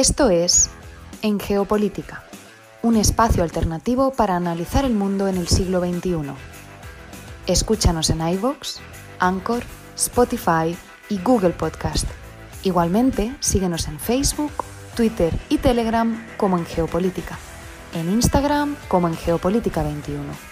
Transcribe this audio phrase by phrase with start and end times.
[0.00, 0.70] Esto es
[1.20, 2.24] En Geopolítica,
[2.80, 6.32] un espacio alternativo para analizar el mundo en el siglo XXI.
[7.46, 8.78] Escúchanos en iVoox,
[9.18, 9.62] Anchor,
[9.94, 10.74] Spotify
[11.10, 12.06] y Google Podcast.
[12.62, 14.64] Igualmente, síguenos en Facebook,
[14.96, 17.38] Twitter y Telegram como en Geopolítica,
[17.92, 20.49] en Instagram como en Geopolítica 21.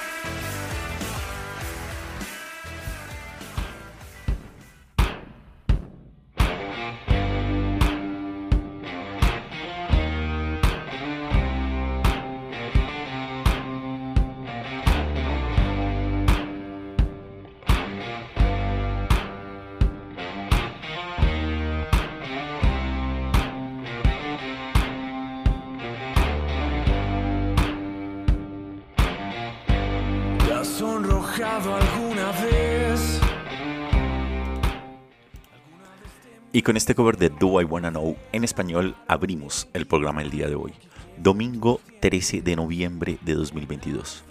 [36.68, 40.48] Con este cover de Do I Wanna Know en español abrimos el programa el día
[40.48, 40.74] de hoy,
[41.16, 44.22] domingo 13 de noviembre de 2022.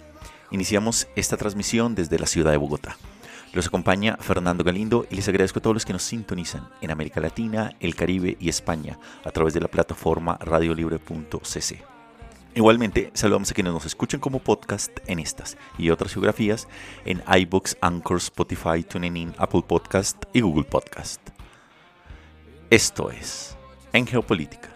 [0.52, 2.96] Iniciamos esta transmisión desde la ciudad de Bogotá.
[3.52, 7.20] Los acompaña Fernando Galindo y les agradezco a todos los que nos sintonizan en América
[7.20, 11.82] Latina, el Caribe y España a través de la plataforma radiolibre.cc.
[12.54, 16.68] Igualmente, saludamos a quienes nos escuchan como podcast en estas y otras geografías
[17.04, 21.37] en iBooks, Anchor, Spotify, TuneIn, Apple Podcast y Google Podcast.
[22.70, 23.56] Esto es
[23.94, 24.68] En Geopolítica,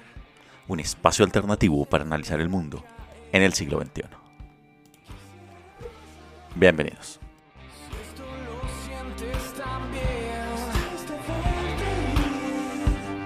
[0.67, 2.83] un espacio alternativo para analizar el mundo
[3.33, 4.05] en el siglo XXI.
[6.55, 7.21] Bienvenidos.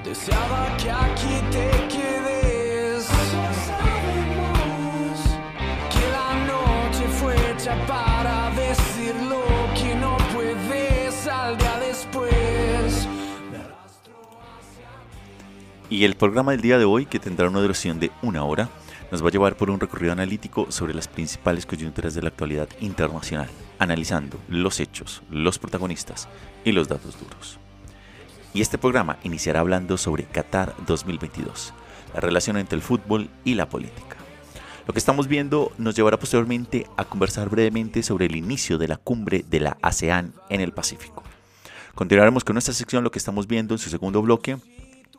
[0.04, 3.08] Deseaba que aquí te quedes.
[5.92, 7.36] Que la noche fue
[15.96, 18.68] Y el programa del día de hoy, que tendrá una duración de una hora,
[19.10, 22.68] nos va a llevar por un recorrido analítico sobre las principales coyunturas de la actualidad
[22.80, 23.48] internacional,
[23.78, 26.28] analizando los hechos, los protagonistas
[26.66, 27.58] y los datos duros.
[28.52, 31.72] Y este programa iniciará hablando sobre Qatar 2022,
[32.12, 34.18] la relación entre el fútbol y la política.
[34.86, 38.98] Lo que estamos viendo nos llevará posteriormente a conversar brevemente sobre el inicio de la
[38.98, 41.22] cumbre de la ASEAN en el Pacífico.
[41.94, 44.58] Continuaremos con nuestra sección lo que estamos viendo en su segundo bloque,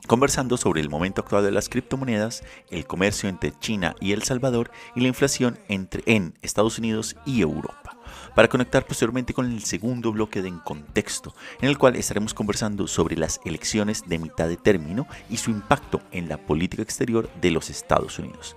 [0.08, 4.72] conversando sobre el momento actual de las criptomonedas, el comercio entre China y El Salvador
[4.96, 7.98] y la inflación entre, en Estados Unidos y Europa.
[8.34, 12.88] Para conectar posteriormente con el segundo bloque de En Contexto, en el cual estaremos conversando
[12.88, 17.52] sobre las elecciones de mitad de término y su impacto en la política exterior de
[17.52, 18.56] los Estados Unidos.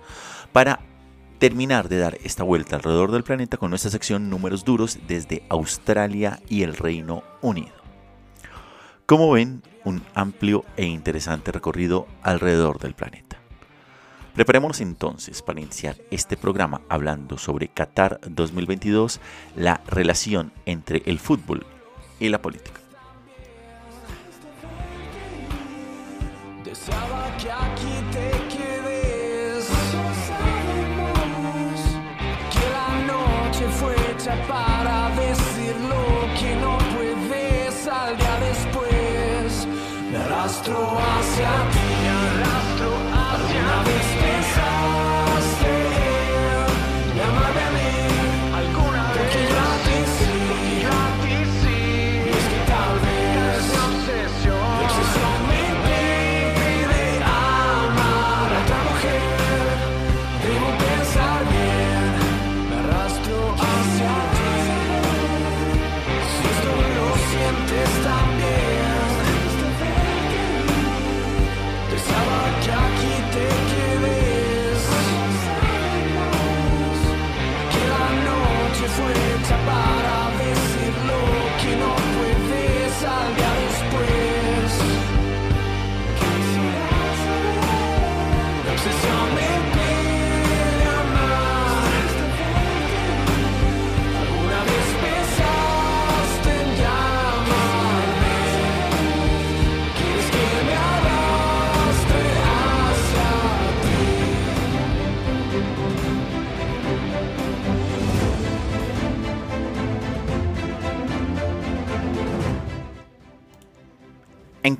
[0.53, 0.79] Para
[1.39, 6.39] terminar de dar esta vuelta alrededor del planeta con nuestra sección Números Duros desde Australia
[6.47, 7.73] y el Reino Unido.
[9.07, 13.37] Como ven, un amplio e interesante recorrido alrededor del planeta.
[14.33, 19.19] Preparémonos entonces para iniciar este programa hablando sobre Qatar 2022,
[19.55, 21.65] la relación entre el fútbol
[22.19, 22.79] y la política.
[40.61, 41.80] Me arrastro hacia ti,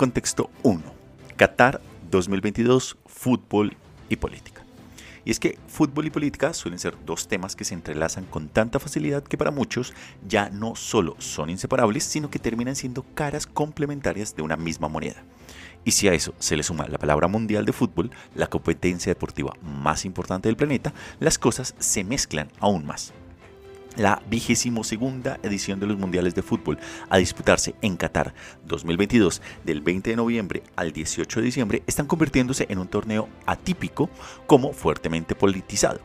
[0.01, 0.81] contexto 1,
[1.37, 3.77] Qatar 2022, fútbol
[4.09, 4.63] y política.
[5.23, 8.79] Y es que fútbol y política suelen ser dos temas que se entrelazan con tanta
[8.79, 9.93] facilidad que para muchos
[10.27, 15.21] ya no solo son inseparables, sino que terminan siendo caras complementarias de una misma moneda.
[15.85, 19.53] Y si a eso se le suma la palabra mundial de fútbol, la competencia deportiva
[19.61, 23.13] más importante del planeta, las cosas se mezclan aún más
[23.97, 26.79] la vigésimo segunda edición de los Mundiales de Fútbol
[27.09, 28.33] a disputarse en Qatar
[28.65, 34.09] 2022 del 20 de noviembre al 18 de diciembre están convirtiéndose en un torneo atípico
[34.47, 35.99] como fuertemente politizado.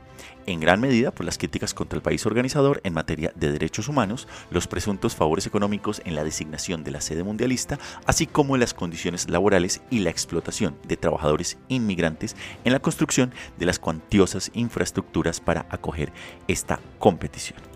[0.47, 4.29] En gran medida por las críticas contra el país organizador en materia de derechos humanos,
[4.51, 9.29] los presuntos favores económicos en la designación de la sede mundialista, así como las condiciones
[9.29, 15.67] laborales y la explotación de trabajadores inmigrantes en la construcción de las cuantiosas infraestructuras para
[15.69, 16.13] acoger
[16.47, 17.76] esta competición.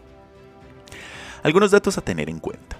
[1.42, 2.76] Algunos datos a tener en cuenta.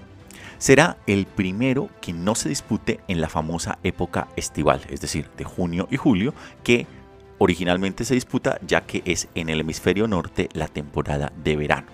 [0.59, 5.45] Será el primero que no se dispute en la famosa época estival, es decir, de
[5.45, 6.87] junio y julio, que
[7.39, 11.87] originalmente se disputa ya que es en el hemisferio norte la temporada de verano.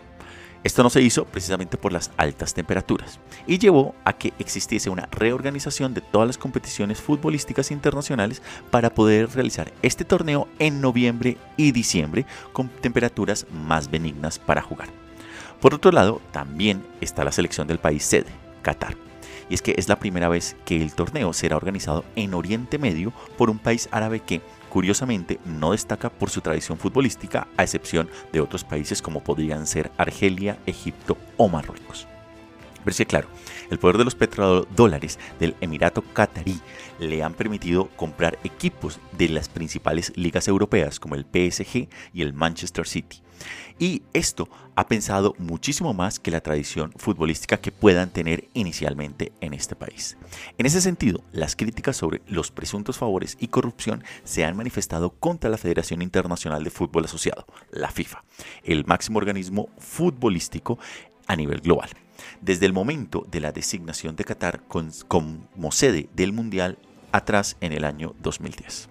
[0.64, 5.06] Esto no se hizo precisamente por las altas temperaturas y llevó a que existiese una
[5.12, 8.42] reorganización de todas las competiciones futbolísticas internacionales
[8.72, 15.05] para poder realizar este torneo en noviembre y diciembre con temperaturas más benignas para jugar.
[15.66, 18.30] Por otro lado, también está la selección del país sede,
[18.62, 18.96] Qatar.
[19.50, 23.12] Y es que es la primera vez que el torneo será organizado en Oriente Medio
[23.36, 28.40] por un país árabe que, curiosamente, no destaca por su tradición futbolística, a excepción de
[28.40, 32.06] otros países como podrían ser Argelia, Egipto o Marruecos.
[32.84, 33.28] Pero que claro,
[33.68, 36.60] el poder de los petrodólares del Emirato Qatarí
[37.00, 42.34] le han permitido comprar equipos de las principales ligas europeas como el PSG y el
[42.34, 43.25] Manchester City.
[43.78, 49.52] Y esto ha pensado muchísimo más que la tradición futbolística que puedan tener inicialmente en
[49.52, 50.16] este país.
[50.56, 55.50] En ese sentido, las críticas sobre los presuntos favores y corrupción se han manifestado contra
[55.50, 58.24] la Federación Internacional de Fútbol Asociado, la FIFA,
[58.64, 60.78] el máximo organismo futbolístico
[61.26, 61.90] a nivel global.
[62.40, 66.78] Desde el momento de la designación de Qatar como sede del Mundial
[67.12, 68.88] atrás en el año 2010.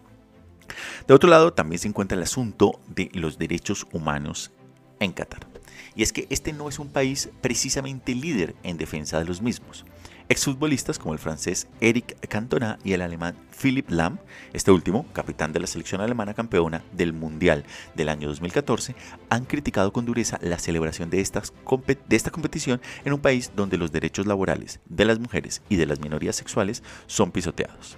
[1.07, 4.51] De otro lado, también se encuentra el asunto de los derechos humanos
[4.99, 5.47] en Qatar.
[5.95, 9.85] Y es que este no es un país precisamente líder en defensa de los mismos.
[10.27, 14.17] Exfutbolistas como el francés Eric Cantona y el alemán Philipp Lahm,
[14.53, 17.63] este último, capitán de la selección alemana campeona del Mundial
[17.93, 18.95] del año 2014,
[19.29, 24.25] han criticado con dureza la celebración de, esta competición en un país donde los derechos
[24.25, 27.97] laborales de las mujeres y de las minorías sexuales son pisoteados.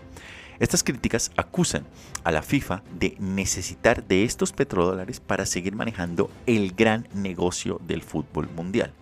[0.59, 1.85] Estas críticas acusan
[2.23, 8.01] a la FIFA de necesitar de estos petrodólares para seguir manejando el gran negocio del
[8.01, 8.93] fútbol mundial.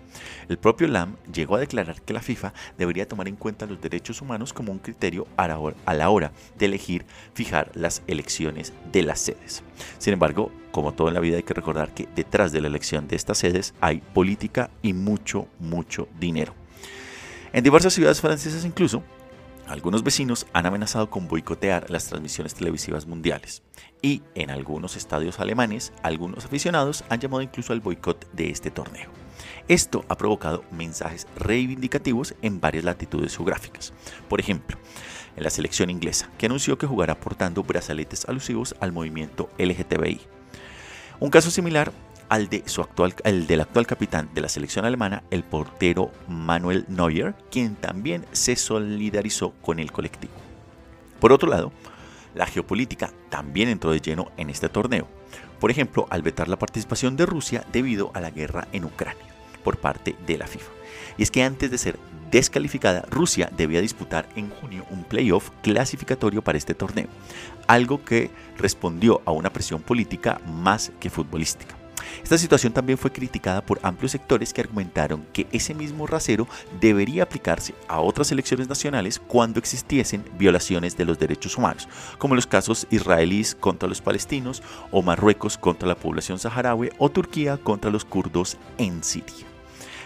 [0.47, 4.21] El propio Lam llegó a declarar que la FIFA debería tomar en cuenta los derechos
[4.21, 9.63] humanos como un criterio a la hora de elegir fijar las elecciones de las sedes.
[9.97, 13.07] Sin embargo, como todo en la vida hay que recordar que detrás de la elección
[13.07, 16.53] de estas sedes hay política y mucho, mucho dinero.
[17.53, 19.01] En diversas ciudades francesas incluso,
[19.67, 23.63] algunos vecinos han amenazado con boicotear las transmisiones televisivas mundiales
[24.01, 29.09] y en algunos estadios alemanes algunos aficionados han llamado incluso al boicot de este torneo.
[29.67, 33.94] Esto ha provocado mensajes reivindicativos en varias latitudes geográficas.
[34.29, 34.77] Por ejemplo,
[35.35, 40.21] en la selección inglesa, que anunció que jugará portando brazaletes alusivos al movimiento LGTBI.
[41.19, 41.91] Un caso similar
[42.30, 47.36] al, de su actual, del actual capitán de la selección alemana, el portero Manuel Neuer,
[47.51, 50.34] quien también se solidarizó con el colectivo.
[51.20, 51.72] Por otro lado,
[52.34, 55.08] la geopolítica también entró de lleno en este torneo,
[55.60, 59.24] por ejemplo, al vetar la participación de Rusia debido a la guerra en Ucrania
[59.63, 60.72] por parte de la FIFA.
[61.17, 61.98] Y es que antes de ser
[62.29, 67.08] descalificada, Rusia debía disputar en junio un playoff clasificatorio para este torneo,
[67.67, 71.75] algo que respondió a una presión política más que futbolística.
[72.24, 76.47] Esta situación también fue criticada por amplios sectores que argumentaron que ese mismo rasero
[76.79, 82.47] debería aplicarse a otras elecciones nacionales cuando existiesen violaciones de los derechos humanos, como los
[82.47, 88.05] casos israelíes contra los palestinos o Marruecos contra la población saharaui o Turquía contra los
[88.05, 89.45] kurdos en Siria.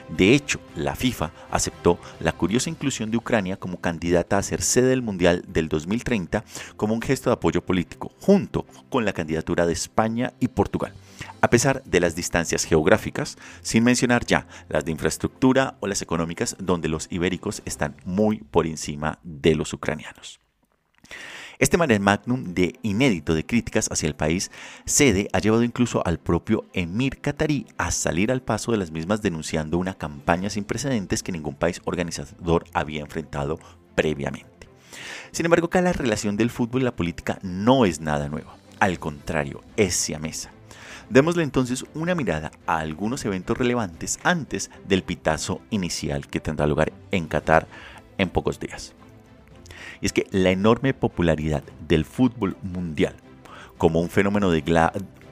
[0.10, 4.88] De hecho, la FIFA aceptó la curiosa inclusión de Ucrania como candidata a ser sede
[4.88, 6.44] del Mundial del 2030
[6.77, 10.94] como un gesto de apoyo político, junto con la candidatura de España y Portugal,
[11.42, 16.56] a pesar de las distancias geográficas, sin mencionar ya las de infraestructura o las económicas
[16.60, 20.40] donde los ibéricos están muy por encima de los ucranianos.
[21.60, 24.50] Este mare magnum de inédito de críticas hacia el país
[24.86, 29.22] sede ha llevado incluso al propio emir qatarí a salir al paso de las mismas
[29.22, 33.60] denunciando una campaña sin precedentes que ningún país organizador había enfrentado
[33.94, 34.70] previamente.
[35.32, 38.56] Sin embargo, acá la relación del fútbol y la política no es nada nueva.
[38.80, 40.52] Al contrario, es siamesa.
[41.10, 46.94] Démosle entonces una mirada a algunos eventos relevantes antes del pitazo inicial que tendrá lugar
[47.10, 47.68] en Qatar
[48.20, 48.94] en pocos días.
[50.01, 53.16] Y es que la enorme popularidad del fútbol mundial
[53.80, 54.62] como un fenómeno de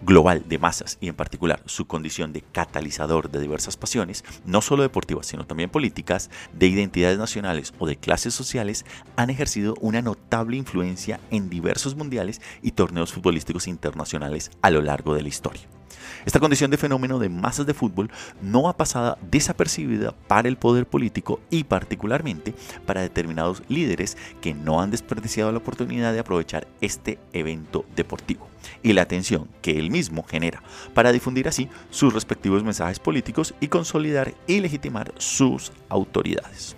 [0.01, 4.83] global de masas y en particular su condición de catalizador de diversas pasiones, no solo
[4.83, 8.85] deportivas, sino también políticas, de identidades nacionales o de clases sociales,
[9.15, 15.13] han ejercido una notable influencia en diversos mundiales y torneos futbolísticos internacionales a lo largo
[15.13, 15.76] de la historia.
[16.25, 18.09] Esta condición de fenómeno de masas de fútbol
[18.41, 22.53] no ha pasado desapercibida para el poder político y particularmente
[22.85, 28.47] para determinados líderes que no han desperdiciado la oportunidad de aprovechar este evento deportivo
[28.83, 30.61] y la atención que él mismo genera
[30.93, 36.75] para difundir así sus respectivos mensajes políticos y consolidar y legitimar sus autoridades.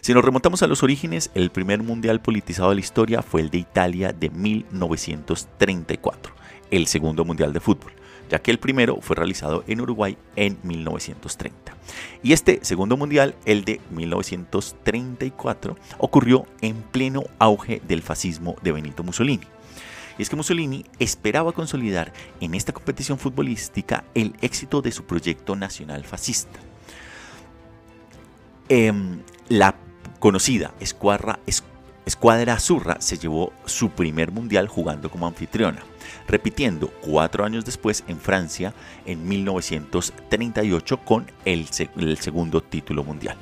[0.00, 3.50] Si nos remontamos a los orígenes, el primer mundial politizado de la historia fue el
[3.50, 6.34] de Italia de 1934,
[6.70, 7.92] el segundo mundial de fútbol
[8.32, 11.76] ya que el primero fue realizado en Uruguay en 1930.
[12.22, 19.02] Y este segundo mundial, el de 1934, ocurrió en pleno auge del fascismo de Benito
[19.02, 19.46] Mussolini.
[20.16, 25.54] Y es que Mussolini esperaba consolidar en esta competición futbolística el éxito de su proyecto
[25.54, 26.58] nacional fascista.
[28.70, 29.20] Em,
[29.50, 29.74] la
[30.20, 31.71] conocida escuadra, escuadra
[32.48, 35.82] Azurra se llevó su primer mundial jugando como anfitriona
[36.28, 38.74] repitiendo cuatro años después en Francia
[39.06, 43.36] en 1938 con el, segundo título mundial.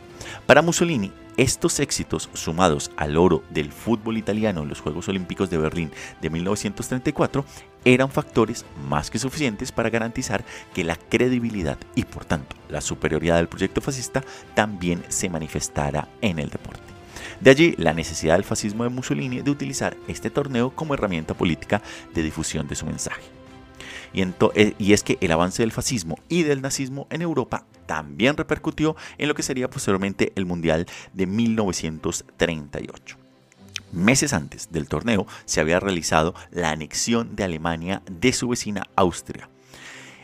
[0.46, 5.56] Para Mussolini, estos éxitos, sumados al oro del fútbol italiano en los Juegos Olímpicos de
[5.56, 5.90] Berlín
[6.20, 7.44] de 1934,
[7.84, 13.36] eran factores más que suficientes para garantizar que la credibilidad y por tanto la superioridad
[13.36, 14.22] del proyecto fascista
[14.54, 16.89] también se manifestara en el deporte.
[17.40, 21.82] De allí la necesidad del fascismo de Mussolini de utilizar este torneo como herramienta política
[22.14, 23.22] de difusión de su mensaje.
[24.12, 28.36] Y, eh, y, es que el avance del fascismo y del nazismo en Europa también
[28.36, 33.16] repercutió en lo que sería posteriormente el Mundial de 1938.
[33.92, 39.48] Meses antes del torneo se había realizado la anexión de Alemania de su vecina Austria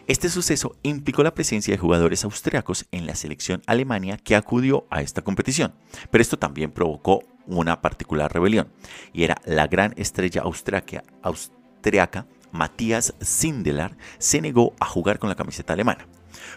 [0.07, 5.03] este suceso implicó la presencia de jugadores austriacos en la selección alemania que acudió a
[5.03, 5.75] esta competición,
[6.11, 8.69] pero esto también provocó una particular rebelión,
[9.13, 15.35] y era la gran estrella austriaca, austriaca Matthias Sindelar se negó a jugar con la
[15.35, 16.07] camiseta alemana.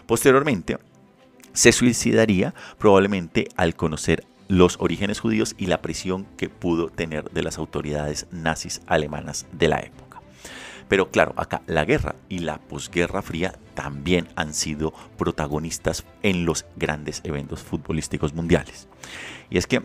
[0.06, 0.78] Posteriormente,
[1.52, 7.42] se suicidaría probablemente al conocer los orígenes judíos y la presión que pudo tener de
[7.42, 10.09] las autoridades nazis alemanas de la época.
[10.90, 16.66] Pero claro, acá la guerra y la posguerra fría también han sido protagonistas en los
[16.74, 18.88] grandes eventos futbolísticos mundiales.
[19.50, 19.84] Y es que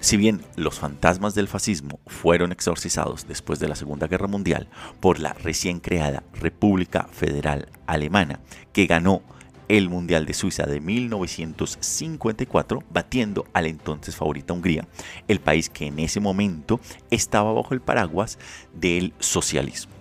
[0.00, 5.18] si bien los fantasmas del fascismo fueron exorcizados después de la Segunda Guerra Mundial por
[5.18, 8.40] la recién creada República Federal Alemana,
[8.72, 9.20] que ganó
[9.68, 14.88] el Mundial de Suiza de 1954, batiendo a la entonces favorita Hungría,
[15.28, 18.38] el país que en ese momento estaba bajo el paraguas
[18.72, 19.97] del socialismo.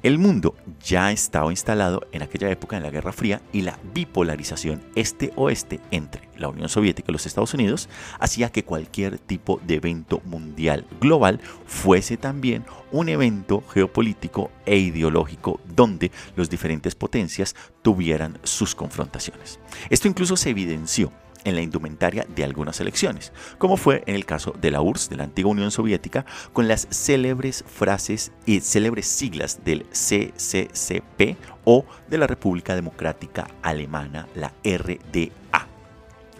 [0.00, 4.80] El mundo ya estaba instalado en aquella época en la Guerra Fría y la bipolarización
[4.94, 7.88] este-oeste entre la Unión Soviética y los Estados Unidos
[8.20, 15.58] hacía que cualquier tipo de evento mundial global fuese también un evento geopolítico e ideológico
[15.74, 19.58] donde las diferentes potencias tuvieran sus confrontaciones.
[19.90, 21.10] Esto incluso se evidenció
[21.44, 25.16] en la indumentaria de algunas elecciones, como fue en el caso de la URSS, de
[25.16, 32.18] la antigua Unión Soviética, con las célebres frases y célebres siglas del CCCP o de
[32.18, 35.66] la República Democrática Alemana, la RDA,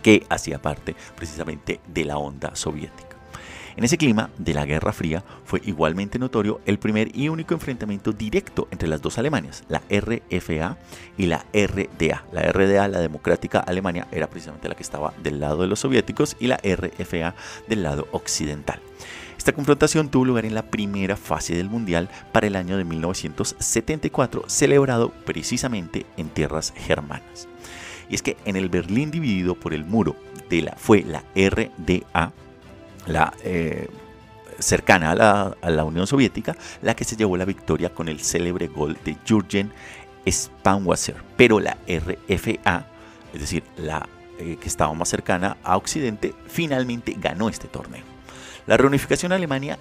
[0.02, 3.07] que hacía parte precisamente de la onda soviética.
[3.78, 8.10] En ese clima de la Guerra Fría fue igualmente notorio el primer y único enfrentamiento
[8.10, 10.76] directo entre las dos Alemanias, la RFA
[11.16, 12.24] y la RDA.
[12.32, 16.36] La RDA, la Democrática Alemania, era precisamente la que estaba del lado de los soviéticos
[16.40, 17.36] y la RFA
[17.68, 18.80] del lado occidental.
[19.36, 24.42] Esta confrontación tuvo lugar en la primera fase del Mundial para el año de 1974,
[24.48, 27.46] celebrado precisamente en tierras germanas.
[28.10, 30.16] Y es que en el Berlín dividido por el muro
[30.50, 32.32] de la, fue la RDA,
[33.08, 33.88] la eh,
[34.58, 38.96] cercana a la, Unión Soviética, la que se llevó la victoria con el célebre gol
[39.04, 39.72] de Jürgen
[40.28, 41.16] Spanwasser.
[41.36, 42.86] Pero la RFA,
[43.32, 48.02] es decir, la eh, que estaba más cercana a Occidente, finalmente ganó este torneo.
[48.66, 49.78] La reunificación Alemania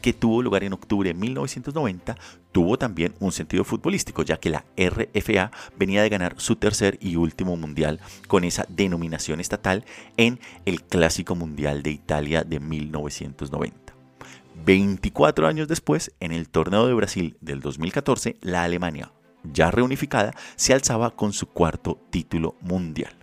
[0.00, 2.16] que tuvo lugar en octubre de 1990,
[2.52, 7.16] tuvo también un sentido futbolístico, ya que la RFA venía de ganar su tercer y
[7.16, 9.84] último mundial con esa denominación estatal
[10.16, 13.94] en el Clásico Mundial de Italia de 1990.
[14.64, 19.12] 24 años después, en el torneo de Brasil del 2014, la Alemania,
[19.44, 23.17] ya reunificada, se alzaba con su cuarto título mundial.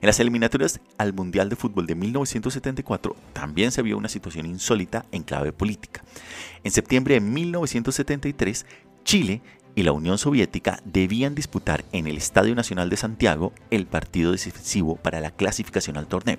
[0.00, 5.04] En las eliminatorias al Mundial de Fútbol de 1974 también se vio una situación insólita
[5.12, 6.02] en clave política.
[6.64, 8.66] En septiembre de 1973,
[9.04, 9.40] Chile
[9.78, 14.96] y la Unión Soviética debían disputar en el Estadio Nacional de Santiago el partido decisivo
[14.96, 16.38] para la clasificación al torneo.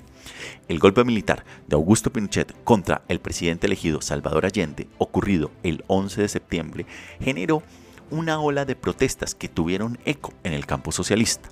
[0.68, 6.22] El golpe militar de Augusto Pinochet contra el presidente elegido Salvador Allende, ocurrido el 11
[6.22, 6.86] de septiembre,
[7.22, 7.64] generó
[8.12, 11.50] una ola de protestas que tuvieron eco en el campo socialista.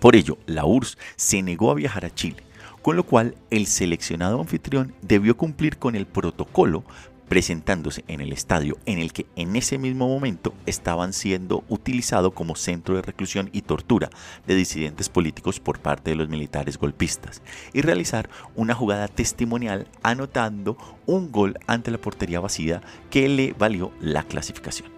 [0.00, 2.42] Por ello, la URSS se negó a viajar a Chile,
[2.82, 6.84] con lo cual el seleccionado anfitrión debió cumplir con el protocolo
[7.28, 12.56] presentándose en el estadio en el que en ese mismo momento estaban siendo utilizado como
[12.56, 14.10] centro de reclusión y tortura
[14.46, 20.76] de disidentes políticos por parte de los militares golpistas y realizar una jugada testimonial anotando
[21.06, 24.90] un gol ante la portería vacía que le valió la clasificación.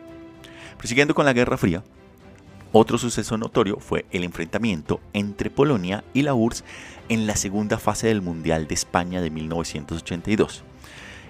[0.76, 1.82] Prosiguiendo con la Guerra Fría,
[2.72, 6.64] otro suceso notorio fue el enfrentamiento entre Polonia y la URSS
[7.08, 10.64] en la segunda fase del Mundial de España de 1982.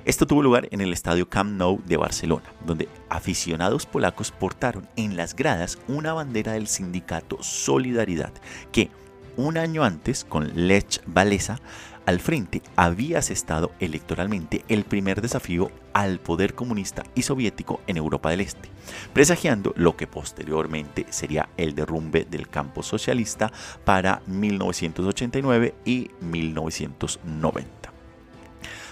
[0.05, 5.17] Esto tuvo lugar en el estadio Camp Nou de Barcelona, donde aficionados polacos portaron en
[5.17, 8.33] las gradas una bandera del sindicato Solidaridad,
[8.73, 8.91] que
[9.37, 11.61] un año antes, con Lech Walesa
[12.07, 18.31] al frente, había asestado electoralmente el primer desafío al poder comunista y soviético en Europa
[18.31, 18.69] del Este,
[19.13, 23.51] presagiando lo que posteriormente sería el derrumbe del campo socialista
[23.85, 27.93] para 1989 y 1990.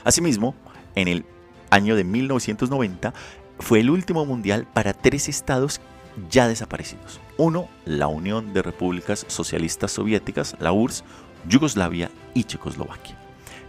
[0.03, 0.57] Asimismo,
[0.97, 1.25] en el
[1.71, 3.15] año de 1990
[3.61, 5.81] fue el último mundial para tres estados
[6.29, 7.21] ya desaparecidos.
[7.37, 11.05] Uno, la Unión de Repúblicas Socialistas Soviéticas, la URSS,
[11.49, 13.16] Yugoslavia y Checoslovaquia.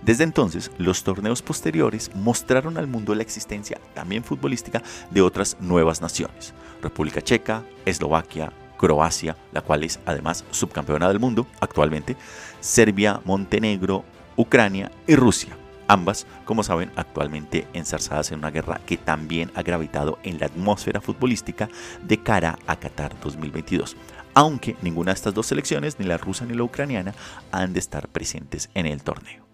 [0.07, 6.01] Desde entonces, los torneos posteriores mostraron al mundo la existencia también futbolística de otras nuevas
[6.01, 6.53] naciones.
[6.81, 12.15] República Checa, Eslovaquia, Croacia, la cual es además subcampeona del mundo actualmente,
[12.61, 14.05] Serbia, Montenegro,
[14.37, 15.57] Ucrania y Rusia.
[15.89, 21.01] Ambas, como saben, actualmente enzarzadas en una guerra que también ha gravitado en la atmósfera
[21.01, 21.67] futbolística
[22.01, 23.97] de cara a Qatar 2022
[24.33, 27.15] aunque ninguna de estas dos selecciones, ni la rusa ni la ucraniana,
[27.51, 29.46] han de estar presentes en el torneo.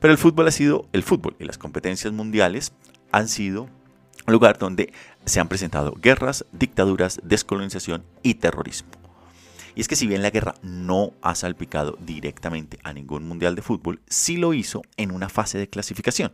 [0.00, 2.72] Pero el fútbol ha sido el fútbol y las competencias mundiales
[3.10, 3.68] han sido
[4.26, 4.92] un lugar donde
[5.24, 8.90] se han presentado guerras, dictaduras, descolonización y terrorismo.
[9.74, 13.62] Y es que si bien la guerra no ha salpicado directamente a ningún mundial de
[13.62, 16.32] fútbol, sí lo hizo en una fase de clasificación.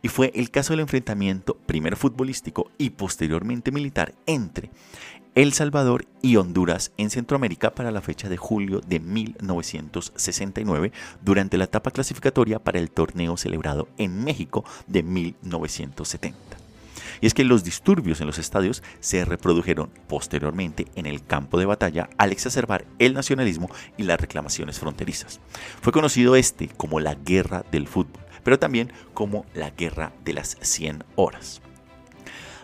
[0.00, 4.70] Y fue el caso del enfrentamiento primero futbolístico y posteriormente militar entre
[5.34, 10.92] el Salvador y Honduras en Centroamérica para la fecha de julio de 1969
[11.22, 16.38] durante la etapa clasificatoria para el torneo celebrado en México de 1970.
[17.20, 21.66] Y es que los disturbios en los estadios se reprodujeron posteriormente en el campo de
[21.66, 25.40] batalla al exacerbar el nacionalismo y las reclamaciones fronterizas.
[25.80, 30.56] Fue conocido este como la guerra del fútbol, pero también como la guerra de las
[30.60, 31.63] 100 horas.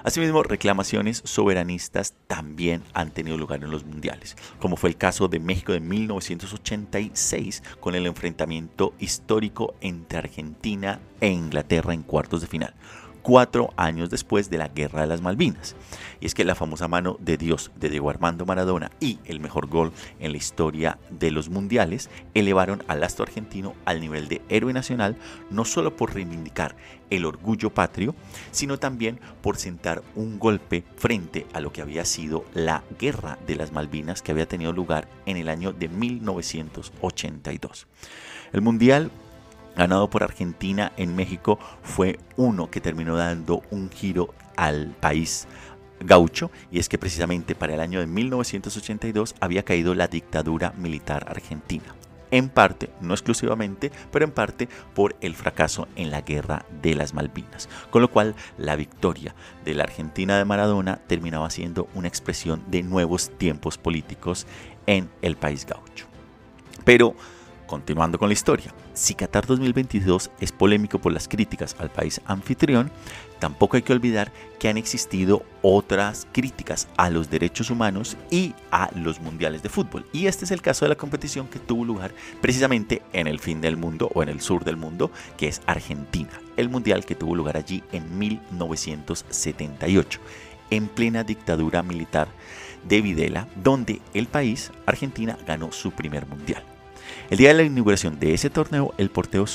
[0.02, 5.40] Asimismo, reclamaciones soberanistas también han tenido lugar en los mundiales, como fue el caso de
[5.40, 12.74] México de 1986 con el enfrentamiento histórico entre Argentina e Inglaterra en cuartos de final
[13.22, 15.76] cuatro años después de la Guerra de las Malvinas.
[16.20, 19.68] Y es que la famosa mano de Dios de Diego Armando Maradona y el mejor
[19.68, 24.72] gol en la historia de los mundiales elevaron al astro argentino al nivel de héroe
[24.72, 25.16] nacional,
[25.50, 26.76] no solo por reivindicar
[27.10, 28.14] el orgullo patrio,
[28.50, 33.56] sino también por sentar un golpe frente a lo que había sido la Guerra de
[33.56, 37.86] las Malvinas que había tenido lugar en el año de 1982.
[38.52, 39.10] El mundial
[39.76, 45.46] ganado por Argentina en México fue uno que terminó dando un giro al país
[46.00, 51.26] gaucho y es que precisamente para el año de 1982 había caído la dictadura militar
[51.28, 51.94] argentina.
[52.30, 57.12] En parte, no exclusivamente, pero en parte por el fracaso en la guerra de las
[57.12, 57.68] Malvinas.
[57.90, 62.84] Con lo cual, la victoria de la Argentina de Maradona terminaba siendo una expresión de
[62.84, 64.46] nuevos tiempos políticos
[64.86, 66.06] en el país gaucho.
[66.84, 67.16] Pero
[67.70, 72.90] Continuando con la historia, si Qatar 2022 es polémico por las críticas al país anfitrión,
[73.38, 78.90] tampoco hay que olvidar que han existido otras críticas a los derechos humanos y a
[78.96, 80.04] los mundiales de fútbol.
[80.12, 83.60] Y este es el caso de la competición que tuvo lugar precisamente en el fin
[83.60, 86.40] del mundo o en el sur del mundo, que es Argentina.
[86.56, 90.18] El mundial que tuvo lugar allí en 1978,
[90.70, 92.26] en plena dictadura militar
[92.88, 96.64] de Videla, donde el país, Argentina, ganó su primer mundial.
[97.30, 99.46] El día de la inauguración de ese torneo, el portero,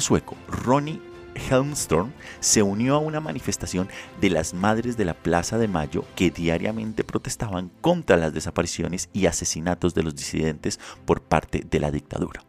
[0.00, 1.00] sueco Ronnie
[1.48, 3.88] Helmstorm se unió a una manifestación
[4.20, 9.26] de las Madres de la Plaza de Mayo que diariamente protestaban contra las desapariciones y
[9.26, 12.42] asesinatos de los disidentes por parte de la dictadura.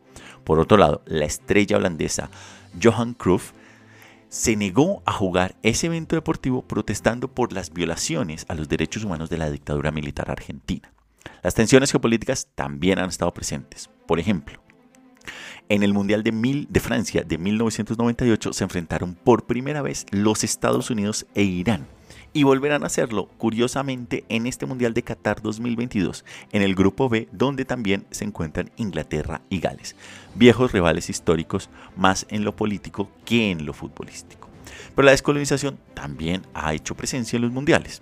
[0.46, 2.32] Por otro lado, la estrella holandesa
[2.82, 3.52] Johan Cruyff
[4.30, 9.30] se negó a jugar ese evento deportivo protestando por las violaciones a los derechos humanos
[9.30, 10.92] de la dictadura militar argentina.
[11.44, 13.92] Las tensiones geopolíticas también han estado presentes.
[14.10, 14.60] Por ejemplo,
[15.70, 21.28] en el Mundial de, Francia de 1998 se enfrentaron por primera vez los Estados Unidos
[21.36, 21.86] e Irán.
[22.34, 27.30] Y volverán a hacerlo, curiosamente, en este Mundial de Qatar 2022, en el Grupo B,
[27.32, 29.96] donde también se encuentran Inglaterra y Gales.
[30.34, 34.50] Viejos rivales históricos, más en lo político que en lo futbolístico.
[34.96, 38.02] Pero la descolonización también ha hecho presencia en los mundiales.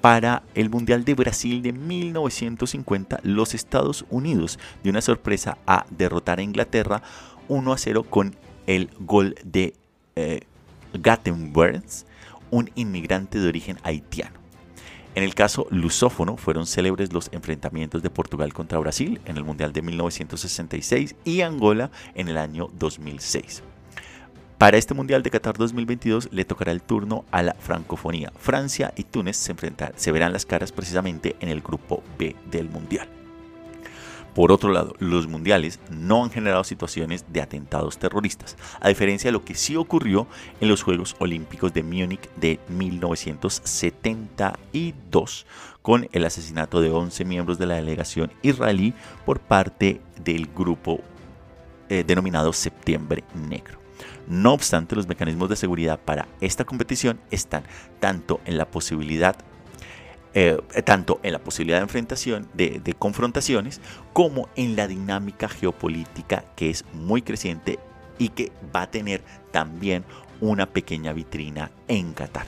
[0.00, 6.38] Para el Mundial de Brasil de 1950, los Estados Unidos dio una sorpresa a derrotar
[6.38, 7.02] a Inglaterra
[7.48, 8.34] 1 a 0 con
[8.66, 9.74] el gol de
[10.16, 10.40] eh,
[12.50, 14.40] un inmigrante de origen haitiano.
[15.14, 19.72] En el caso lusófono fueron célebres los enfrentamientos de Portugal contra Brasil en el Mundial
[19.72, 23.62] de 1966 y Angola en el año 2006.
[24.60, 28.30] Para este Mundial de Qatar 2022 le tocará el turno a la francofonía.
[28.38, 32.68] Francia y Túnez se, enfrentan, se verán las caras precisamente en el grupo B del
[32.68, 33.08] Mundial.
[34.34, 39.32] Por otro lado, los mundiales no han generado situaciones de atentados terroristas, a diferencia de
[39.32, 40.26] lo que sí ocurrió
[40.60, 45.46] en los Juegos Olímpicos de Múnich de 1972,
[45.80, 48.92] con el asesinato de 11 miembros de la delegación israelí
[49.24, 51.00] por parte del grupo
[51.88, 53.79] eh, denominado Septiembre Negro.
[54.30, 57.64] No obstante, los mecanismos de seguridad para esta competición están
[57.98, 59.36] tanto en la posibilidad
[60.32, 63.80] eh, tanto en la posibilidad de enfrentación, de, confrontaciones,
[64.12, 67.80] como en la dinámica geopolítica que es muy creciente
[68.16, 70.04] y que va a tener también
[70.40, 72.46] una pequeña vitrina en Qatar.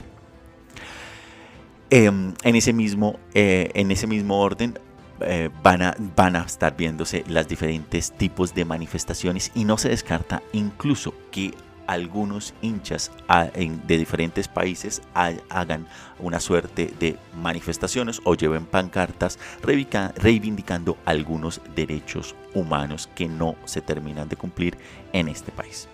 [1.89, 4.79] Em, en, ese mismo, eh, en ese mismo orden,
[5.19, 9.89] eh, van, a, van a estar viéndose las diferentes tipos de manifestaciones y no se
[9.89, 11.53] descarta incluso que
[11.87, 15.87] algunos hinchas de diferentes países hagan
[16.19, 24.29] una suerte de manifestaciones o lleven pancartas reivindicando algunos derechos humanos que no se terminan
[24.29, 24.77] de cumplir
[25.11, 25.87] en este país.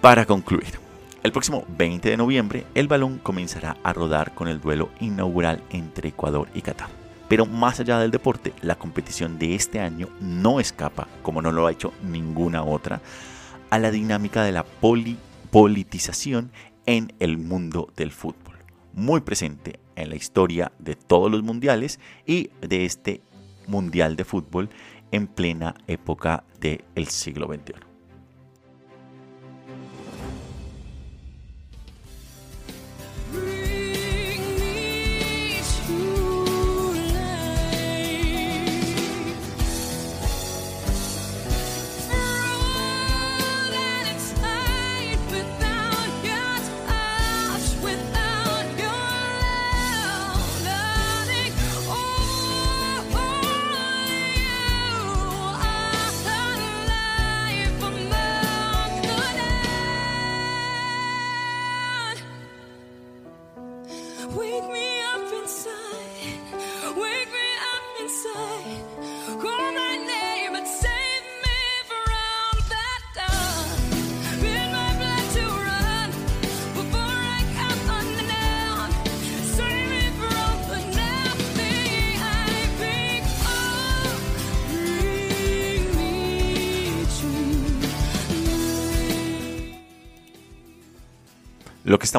[0.00, 0.78] Para concluir,
[1.22, 6.10] el próximo 20 de noviembre el balón comenzará a rodar con el duelo inaugural entre
[6.10, 6.88] Ecuador y Qatar.
[7.26, 11.66] Pero más allá del deporte, la competición de este año no escapa, como no lo
[11.66, 13.00] ha hecho ninguna otra,
[13.74, 14.64] a la dinámica de la
[15.50, 16.52] politización
[16.86, 18.54] en el mundo del fútbol,
[18.92, 23.20] muy presente en la historia de todos los mundiales y de este
[23.66, 24.70] mundial de fútbol
[25.10, 27.93] en plena época del siglo XXI.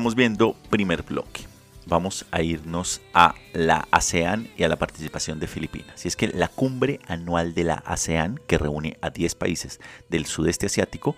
[0.05, 1.41] Estamos viendo, primer bloque.
[1.87, 6.05] Vamos a irnos a la ASEAN y a la participación de Filipinas.
[6.05, 10.27] Y es que la cumbre anual de la ASEAN, que reúne a 10 países del
[10.27, 11.15] sudeste asiático,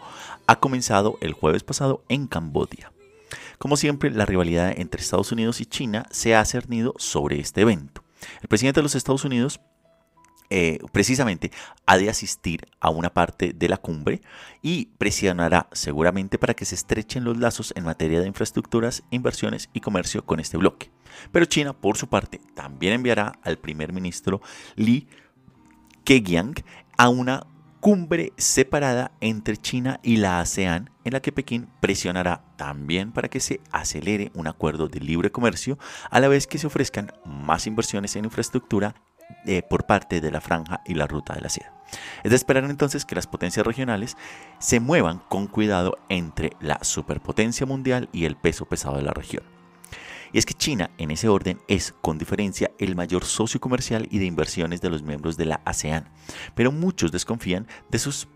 [0.48, 2.94] ha comenzado el jueves pasado en Camboya.
[3.58, 8.06] Como siempre, la rivalidad entre Estados Unidos y China se ha cernido sobre este evento.
[8.42, 9.60] El presidente de los Estados Unidos
[10.50, 11.52] eh, precisamente
[11.86, 14.22] ha de asistir a una parte de la cumbre
[14.62, 19.82] y presionará seguramente para que se estrechen los lazos en materia de infraestructuras, inversiones y
[19.82, 20.92] comercio con este bloque.
[21.32, 24.42] Pero China, por su parte, también enviará al primer ministro
[24.76, 25.08] Li
[26.04, 26.56] Keqiang
[26.98, 27.46] a una
[27.80, 33.40] cumbre separada entre China y la ASEAN en la que Pekín presionará también para que
[33.40, 35.78] se acelere un acuerdo de libre comercio
[36.10, 38.96] a la vez que se ofrezcan más inversiones en infraestructura
[39.46, 41.74] eh, por parte de la franja y la ruta de la seda.
[42.24, 44.18] Es de esperar entonces que las potencias regionales
[44.60, 49.44] se muevan con cuidado entre la superpotencia mundial y el peso pesado de la región.
[50.34, 54.20] Y es que China, en ese orden, es con diferencia el mayor socio comercial y
[54.20, 56.10] de inversiones de los miembros de la ASEAN,
[56.54, 58.28] pero muchos desconfían de sus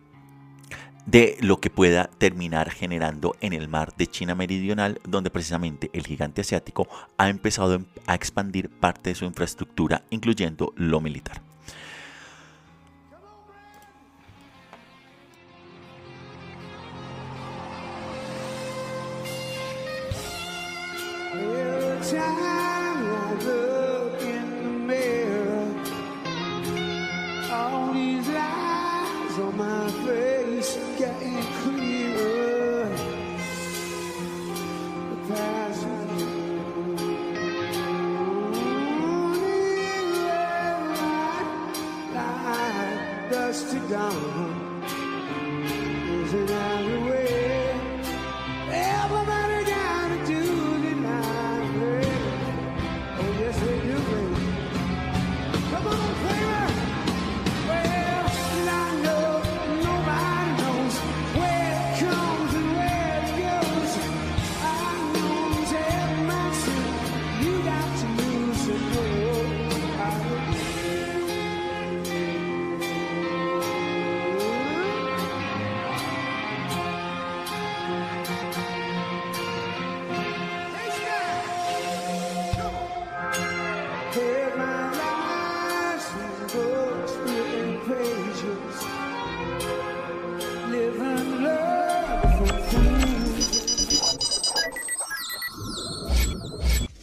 [1.05, 6.05] de lo que pueda terminar generando en el mar de China Meridional, donde precisamente el
[6.05, 6.87] gigante asiático
[7.17, 11.41] ha empezado a expandir parte de su infraestructura, incluyendo lo militar.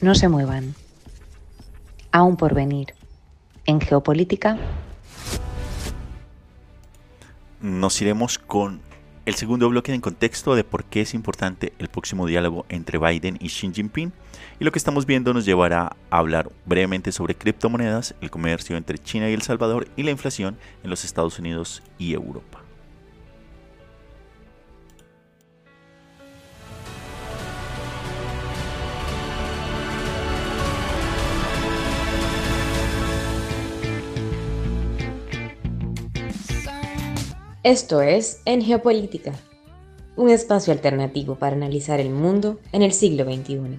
[0.09, 0.75] No se muevan.
[2.13, 2.95] Aún por venir.
[3.67, 4.57] En geopolítica.
[7.61, 8.81] Nos iremos con
[9.27, 13.37] el segundo bloque en contexto de por qué es importante el próximo diálogo entre Biden
[13.39, 14.15] y Xi Jinping.
[14.59, 18.97] Y lo que estamos viendo nos llevará a hablar brevemente sobre criptomonedas, el comercio entre
[18.97, 22.58] China y El Salvador y la inflación en los Estados Unidos y Europa.
[37.69, 39.35] Esto es En Geopolítica,
[40.17, 43.79] un espacio alternativo para analizar el mundo en el siglo XXI.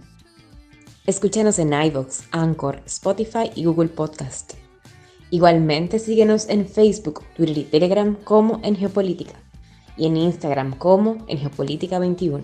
[1.07, 4.53] Escúchanos en iVoox, Anchor, Spotify y Google Podcast.
[5.31, 9.33] Igualmente síguenos en Facebook, Twitter y Telegram como En Geopolítica
[9.97, 12.43] y en Instagram como En Geopolítica 21.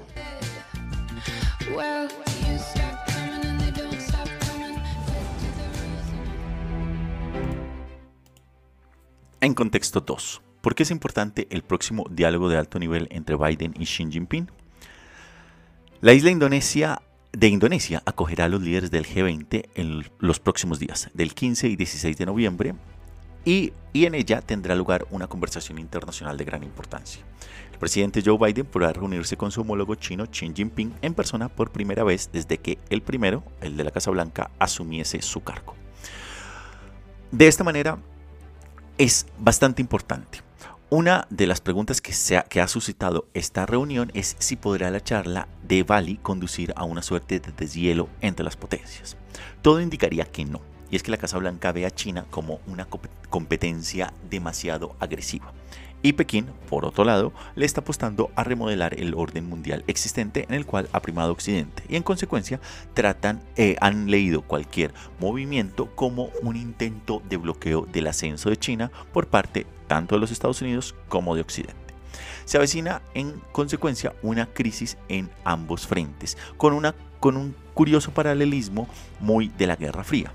[9.41, 10.44] En contexto 2.
[10.65, 14.49] ¿Por qué es importante el próximo diálogo de alto nivel entre Biden y Xi Jinping?
[16.01, 21.12] La isla Indonesia de Indonesia acogerá a los líderes del G20 en los próximos días,
[21.13, 22.73] del 15 y 16 de noviembre,
[23.45, 27.21] y, y, en ella tendrá lugar una conversación internacional de gran importancia.
[27.71, 31.69] El presidente Joe Biden podrá reunirse con su homólogo chino Xi Jinping en persona por
[31.69, 35.75] primera vez desde que el primero, el de la Casa Blanca, asumiese su cargo.
[37.32, 37.99] De esta manera,
[38.97, 40.44] es bastante importante.
[40.97, 45.84] Una de las preguntas que, ha suscitado esta reunión es si podrá la charla de
[45.84, 49.17] Bali conducir a una suerte de deshielo entre las potencias.
[49.62, 52.88] Todo indicaría que no, y es que la Casa Blanca ve a China como una
[53.29, 55.51] competencia demasiado agresiva.
[56.01, 60.53] Y Pekín, por otro lado, le está apostando a remodelar el orden mundial existente en
[60.53, 62.62] el cual ha primado Occidente y en consecuencia
[62.93, 68.91] tratan, eh, han leído cualquier movimiento como un intento de bloqueo del ascenso de China
[69.12, 71.85] por parte tanto de los Estados Unidos como de Occidente.
[72.45, 78.87] Se avecina en consecuencia una crisis en ambos frentes, con, una, con un curioso paralelismo
[79.19, 80.31] muy de la Guerra Fría.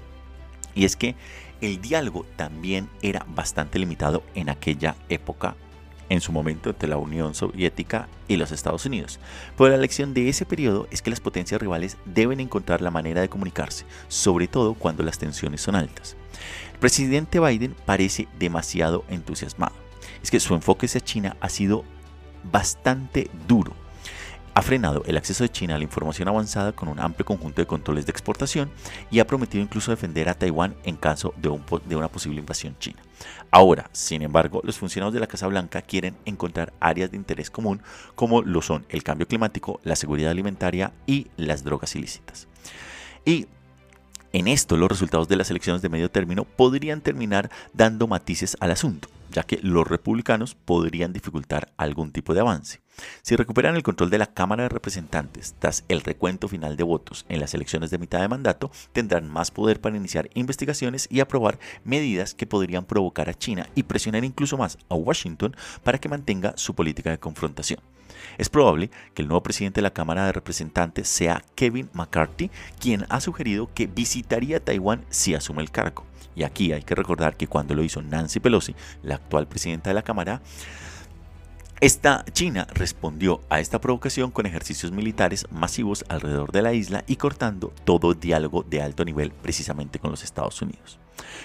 [0.75, 1.15] Y es que
[1.61, 5.57] el diálogo también era bastante limitado en aquella época,
[6.09, 9.21] en su momento entre la Unión Soviética y los Estados Unidos.
[9.57, 13.21] Pero la lección de ese periodo es que las potencias rivales deben encontrar la manera
[13.21, 16.17] de comunicarse, sobre todo cuando las tensiones son altas.
[16.81, 19.75] Presidente Biden parece demasiado entusiasmado.
[20.23, 21.85] Es que su enfoque hacia China ha sido
[22.51, 23.75] bastante duro
[24.55, 27.67] ha frenado el acceso de China a la información avanzada con un amplio conjunto de
[27.67, 28.71] controles de exportación
[29.11, 31.49] y ha prometido incluso defender a Taiwán en caso de,
[31.95, 33.01] una posible invasión china.
[33.51, 37.83] Ahora, sin embargo, los funcionarios de la Casa Blanca quieren encontrar áreas de interés común
[38.15, 42.49] como lo son el cambio climático, la seguridad alimentaria y las drogas ilícitas.
[43.25, 43.47] Y
[44.33, 48.71] En esto, los resultados de las elecciones de medio término podrían terminar dando matices al
[48.71, 52.81] asunto, ya que los republicanos podrían dificultar algún tipo de avance.
[53.23, 57.27] Si recuperan el control de la Cámara de Representantes tras el recuento final de votos
[57.29, 61.59] en las elecciones de mitad de mandato, tendrán más poder para iniciar investigaciones y aprobar
[61.83, 66.53] medidas que podrían provocar a China y presionar incluso más a Washington para que mantenga
[66.57, 67.81] su política de confrontación.
[68.39, 73.07] Es probable que el nuevo presidente de la Cámara de Representantes sea Kevin McCarthy, quien
[73.09, 76.05] ha sugerido que visitaría Taiwán si asume el cargo.
[76.35, 79.95] Y aquí hay que recordar que cuando lo hizo Nancy Pelosi, la actual presidenta de
[79.95, 80.41] la Cámara,
[81.81, 87.17] esta China respondió a esta provocación con ejercicios militares masivos alrededor de la isla y
[87.17, 90.99] cortando todo diálogo de alto nivel precisamente con los Estados Unidos.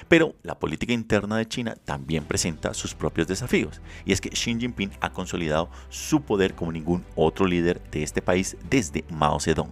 [0.10, 4.60] Pero la política interna de China también presenta sus propios desafíos, y es que Xi
[4.60, 9.72] Jinping ha consolidado su poder como ningún otro líder de este país desde Mao Zedong.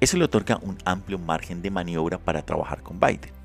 [0.00, 3.41] Eso le otorga un amplio margen de maniobra para trabajar con Biden.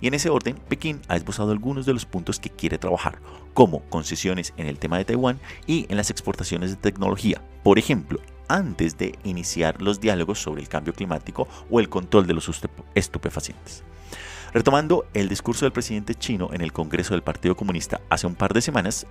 [0.00, 3.18] Y en ese orden, Pekín ha esbozado algunos de los puntos que quiere trabajar,
[3.54, 7.42] como concesiones en el tema de Taiwán y en las exportaciones de tecnología.
[7.62, 12.34] Por ejemplo, antes de iniciar los diálogos sobre el cambio climático o el control de
[12.34, 12.50] los
[12.94, 13.84] estupefacientes.
[14.52, 18.54] Retomando el discurso del presidente chino en el Congreso del Partido Comunista hace un par
[18.54, 19.04] de semanas,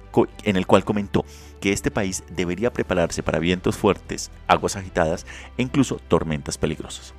[0.44, 1.26] en el cual comentó
[1.60, 5.26] que este país debería prepararse para vientos fuertes, aguas agitadas
[5.58, 7.14] e incluso tormentas peligrosas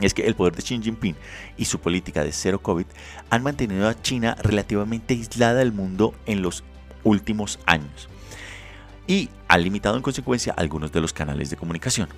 [0.00, 1.16] es que el poder de Xi Jinping
[1.56, 2.86] y su política de cero COVID
[3.30, 6.64] han mantenido a China relativamente aislada del mundo en los
[7.04, 8.08] últimos años
[9.06, 12.08] y ha limitado en consecuencia algunos de los canales de comunicación.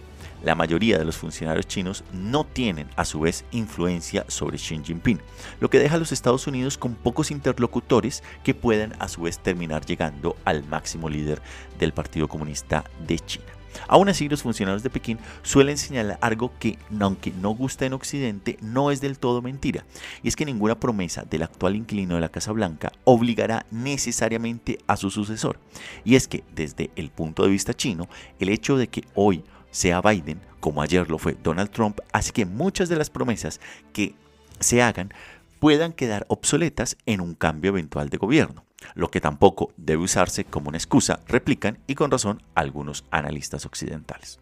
[0.43, 5.21] La mayoría de los funcionarios chinos no tienen a su vez influencia sobre Xi Jinping,
[5.61, 9.39] lo que deja a los Estados Unidos con pocos interlocutores que puedan a su vez
[9.39, 11.41] terminar llegando al máximo líder
[11.79, 13.60] del Partido Comunista de China.
[13.89, 18.59] Aún así, los funcionarios de Pekín suelen señalar algo que, aunque no gusta en Occidente,
[18.61, 19.85] no es del todo mentira,
[20.23, 24.97] y es que ninguna promesa del actual inquilino de la Casa Blanca obligará necesariamente a
[24.97, 25.59] su sucesor.
[26.05, 30.01] Y es que, desde el punto de vista chino, el hecho de que hoy sea
[30.01, 33.61] Biden, como ayer lo fue Donald Trump, hace que muchas de las promesas
[33.93, 34.15] que
[34.59, 35.13] se hagan
[35.61, 40.69] puedan quedar obsoletas en un cambio eventual de gobierno lo que tampoco debe usarse como
[40.69, 44.41] una excusa, replican y con razón algunos analistas occidentales.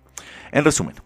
[0.52, 0.96] En resumen,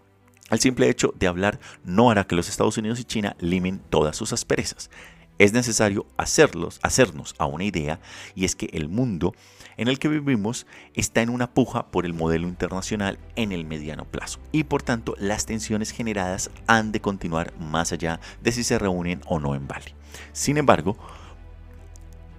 [0.51, 4.17] el simple hecho de hablar no hará que los Estados Unidos y China limen todas
[4.17, 4.91] sus asperezas.
[5.39, 8.01] Es necesario hacerlos, hacernos a una idea
[8.35, 9.35] y es que el mundo
[9.79, 14.05] en el que vivimos está en una puja por el modelo internacional en el mediano
[14.05, 18.79] plazo y por tanto las tensiones generadas han de continuar más allá de si se
[18.79, 19.95] reúnen o no en Bali.
[20.33, 20.97] Sin embargo,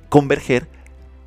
[0.10, 0.68] converger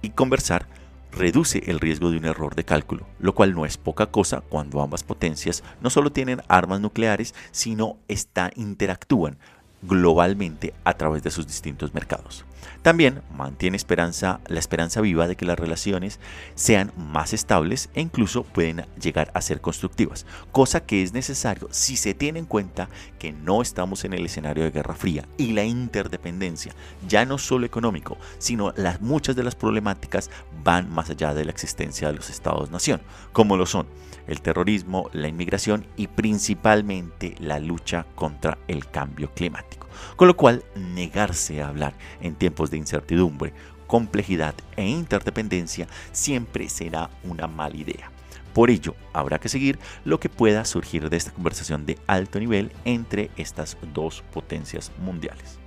[0.02, 0.68] y conversar
[1.12, 4.82] reduce el riesgo de un error de cálculo, lo cual no es poca cosa cuando
[4.82, 9.38] ambas potencias no solo tienen armas nucleares, sino está, interactúan
[9.82, 12.44] globalmente a través de sus distintos mercados.
[12.82, 16.20] También mantiene esperanza, la esperanza viva de que las relaciones
[16.54, 21.96] sean más estables e incluso pueden llegar a ser constructivas, cosa que es necesario si
[21.96, 25.64] se tiene en cuenta que no estamos en el escenario de Guerra Fría y la
[25.64, 26.72] interdependencia,
[27.08, 30.30] ya no solo económico, sino las muchas de las problemáticas
[30.62, 33.00] van más allá de la existencia de los estados-nación,
[33.32, 33.86] como lo son
[34.26, 39.85] el terrorismo, la inmigración y principalmente la lucha contra el cambio climático.
[40.16, 43.52] Con lo cual, negarse a hablar en tiempos de incertidumbre,
[43.86, 48.10] complejidad e interdependencia siempre será una mala idea.
[48.52, 52.72] Por ello, habrá que seguir lo que pueda surgir de esta conversación de alto nivel
[52.84, 55.65] entre estas dos potencias mundiales.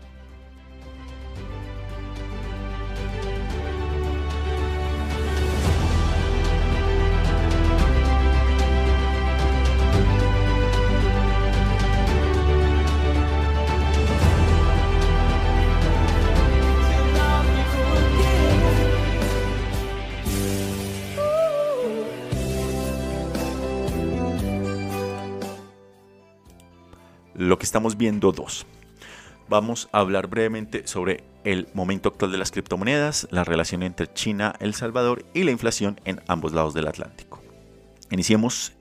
[27.40, 28.68] Lo que estamos viendo dos.
[29.48, 34.54] Vamos a hablar brevemente sobre el momento actual de las criptomonedas, la relación entre China,
[34.60, 37.42] El Salvador y la inflación en ambos lados del Atlántico.
[38.12, 38.74] Iniciemos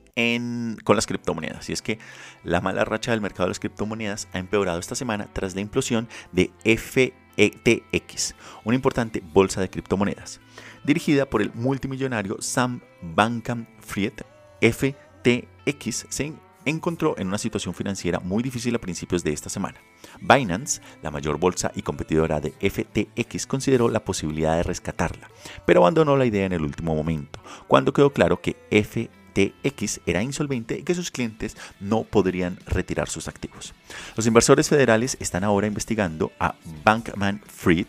[0.82, 1.68] con las criptomonedas.
[1.68, 2.00] Y es que
[2.42, 6.08] la mala racha del mercado de las criptomonedas ha empeorado esta semana tras la implosión
[6.32, 10.40] de FETX, una importante bolsa de criptomonedas,
[10.82, 12.80] dirigida por el multimillonario Sam
[13.14, 14.24] Bankman-Fried.
[14.60, 16.24] FTX se
[16.68, 19.80] encontró en una situación financiera muy difícil a principios de esta semana.
[20.20, 25.30] Binance, la mayor bolsa y competidora de FTX, consideró la posibilidad de rescatarla,
[25.66, 30.78] pero abandonó la idea en el último momento, cuando quedó claro que FTX era insolvente
[30.78, 33.74] y que sus clientes no podrían retirar sus activos.
[34.16, 36.54] Los inversores federales están ahora investigando a
[36.84, 37.86] Bankman Fried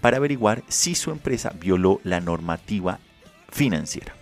[0.00, 2.98] para averiguar si su empresa violó la normativa
[3.50, 4.14] financiera.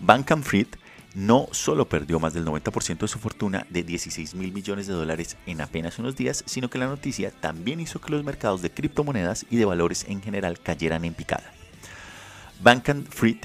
[0.00, 0.68] Bankman Fried
[1.14, 5.36] no solo perdió más del 90% de su fortuna de 16 mil millones de dólares
[5.46, 9.46] en apenas unos días, sino que la noticia también hizo que los mercados de criptomonedas
[9.50, 11.52] y de valores en general cayeran en picada.
[12.62, 13.38] Bankman Fried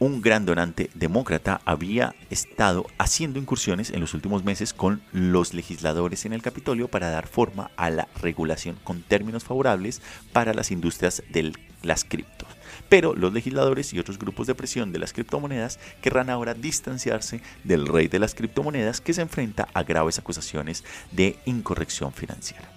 [0.00, 6.24] un gran donante demócrata había estado haciendo incursiones en los últimos meses con los legisladores
[6.24, 10.00] en el Capitolio para dar forma a la regulación con términos favorables
[10.32, 11.52] para las industrias de
[11.82, 12.48] las criptos.
[12.90, 17.86] Pero los legisladores y otros grupos de presión de las criptomonedas querrán ahora distanciarse del
[17.86, 22.68] rey de las criptomonedas que se enfrenta a graves acusaciones de incorrección financiera.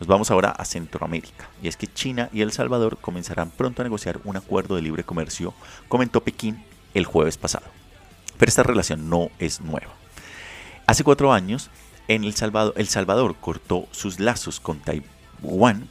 [0.00, 3.84] Nos vamos ahora a Centroamérica, y es que China y El Salvador comenzarán pronto a
[3.84, 5.52] negociar un acuerdo de libre comercio,
[5.88, 6.64] comentó Pekín
[6.94, 7.66] el jueves pasado.
[8.38, 9.92] Pero esta relación no es nueva.
[10.86, 11.68] Hace cuatro años,
[12.08, 15.19] en El Salvador, El Salvador cortó sus lazos con Taiwán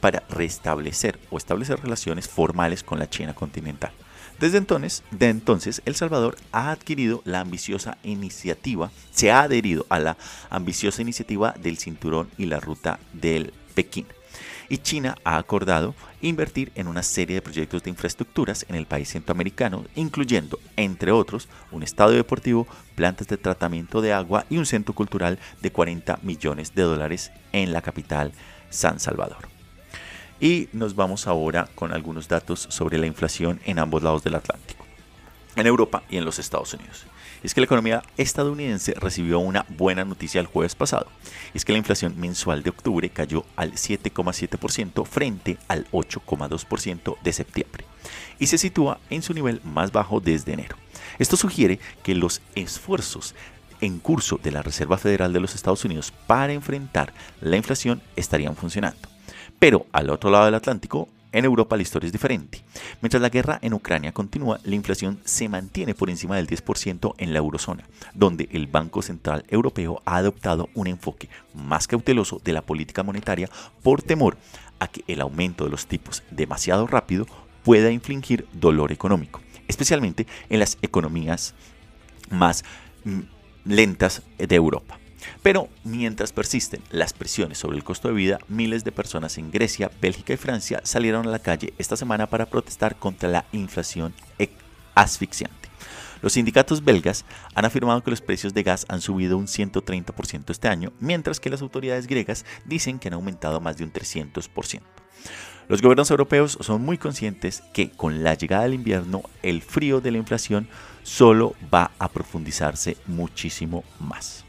[0.00, 3.92] para restablecer o establecer relaciones formales con la China continental.
[4.38, 9.98] Desde entonces, de entonces, El Salvador ha adquirido la ambiciosa iniciativa, se ha adherido a
[9.98, 10.16] la
[10.48, 14.06] ambiciosa iniciativa del cinturón y la ruta del Pekín.
[14.70, 19.10] Y China ha acordado invertir en una serie de proyectos de infraestructuras en el país
[19.10, 24.94] centroamericano, incluyendo, entre otros, un estadio deportivo, plantas de tratamiento de agua y un centro
[24.94, 28.32] cultural de 40 millones de dólares en la capital,
[28.70, 29.48] San Salvador.
[30.40, 34.86] Y nos vamos ahora con algunos datos sobre la inflación en ambos lados del Atlántico,
[35.56, 37.06] en Europa y en los Estados Unidos
[37.42, 41.06] es que la economía estadounidense recibió una buena noticia el jueves pasado.
[41.54, 47.84] Es que la inflación mensual de octubre cayó al 7,7% frente al 8,2% de septiembre
[48.38, 50.76] y se sitúa en su nivel más bajo desde enero.
[51.18, 53.34] Esto sugiere que los esfuerzos
[53.80, 58.56] en curso de la Reserva Federal de los Estados Unidos para enfrentar la inflación estarían
[58.56, 59.08] funcionando.
[59.58, 62.62] Pero al otro lado del Atlántico, en Europa la historia es diferente.
[63.00, 67.32] Mientras la guerra en Ucrania continúa, la inflación se mantiene por encima del 10% en
[67.32, 72.62] la eurozona, donde el Banco Central Europeo ha adoptado un enfoque más cauteloso de la
[72.62, 73.48] política monetaria
[73.82, 74.36] por temor
[74.80, 77.26] a que el aumento de los tipos demasiado rápido
[77.62, 81.54] pueda infligir dolor económico, especialmente en las economías
[82.30, 82.64] más
[83.04, 83.20] mm,
[83.64, 84.98] lentas de Europa.
[85.42, 89.90] Pero mientras persisten las presiones sobre el costo de vida, miles de personas en Grecia,
[90.00, 94.14] Bélgica y Francia salieron a la calle esta semana para protestar contra la inflación
[94.94, 95.68] asfixiante.
[96.22, 100.68] Los sindicatos belgas han afirmado que los precios de gas han subido un 130% este
[100.68, 104.82] año, mientras que las autoridades griegas dicen que han aumentado más de un 300%.
[105.68, 110.10] Los gobiernos europeos son muy conscientes que con la llegada del invierno el frío de
[110.10, 110.68] la inflación
[111.02, 114.44] solo va a profundizarse muchísimo más.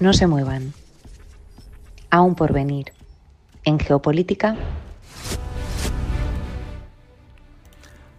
[0.00, 0.72] No se muevan.
[2.10, 2.94] Aún por venir.
[3.64, 4.56] En geopolítica.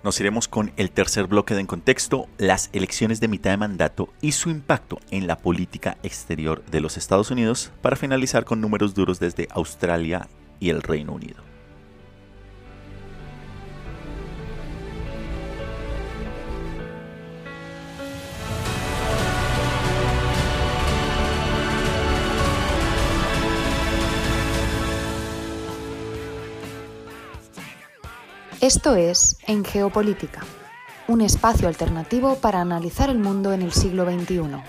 [0.04, 4.10] Nos iremos con el tercer bloque de En Contexto, las elecciones de mitad de mandato
[4.22, 8.94] y su impacto en la política exterior de los Estados Unidos, para finalizar con números
[8.94, 10.28] duros desde Australia
[10.60, 11.51] y el Reino Unido.
[28.62, 30.42] Esto es En Geopolítica,
[31.08, 34.62] un espacio alternativo para analizar el mundo en el siglo XXI.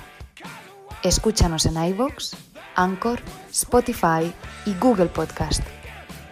[1.03, 2.32] Escúchanos en iVoox,
[2.74, 3.20] Anchor,
[3.51, 4.32] Spotify
[4.64, 5.62] y Google Podcast.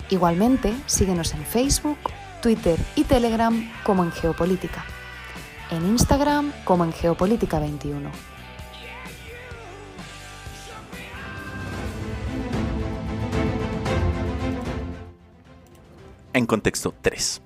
[0.09, 1.99] Igualmente, síguenos en Facebook,
[2.41, 4.83] Twitter y Telegram como en Geopolítica.
[5.71, 8.11] En Instagram como en Geopolítica 21.
[16.33, 17.43] En contexto 3.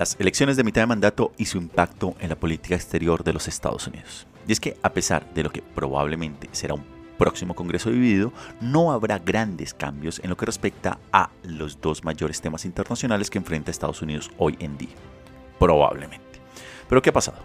[0.00, 3.48] Las elecciones de mitad de mandato y su impacto en la política exterior de los
[3.48, 4.26] Estados Unidos.
[4.48, 6.86] Y es que a pesar de lo que probablemente será un
[7.18, 8.32] próximo Congreso dividido,
[8.62, 13.36] no habrá grandes cambios en lo que respecta a los dos mayores temas internacionales que
[13.36, 14.88] enfrenta Estados Unidos hoy en día.
[15.58, 16.29] Probablemente.
[16.90, 17.38] Pero ¿qué ha pasado?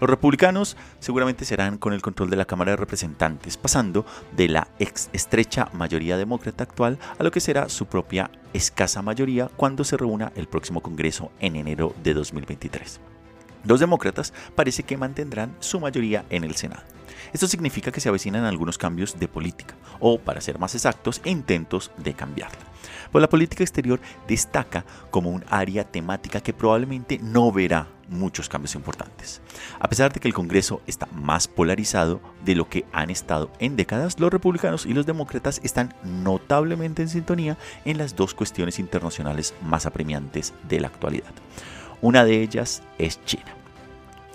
[0.00, 4.68] Los republicanos seguramente serán con el control de la Cámara de Representantes, pasando de la
[4.78, 9.98] ex estrecha mayoría demócrata actual a lo que será su propia escasa mayoría cuando se
[9.98, 13.00] reúna el próximo Congreso en enero de 2023.
[13.64, 16.82] Los demócratas parece que mantendrán su mayoría en el Senado.
[17.34, 21.90] Esto significa que se avecinan algunos cambios de política, o para ser más exactos, intentos
[21.98, 22.64] de cambiarla.
[23.12, 28.74] Pues la política exterior destaca como un área temática que probablemente no verá muchos cambios
[28.74, 29.40] importantes.
[29.78, 33.76] A pesar de que el Congreso está más polarizado de lo que han estado en
[33.76, 39.54] décadas, los republicanos y los demócratas están notablemente en sintonía en las dos cuestiones internacionales
[39.62, 41.32] más apremiantes de la actualidad.
[42.00, 43.54] Una de ellas es China.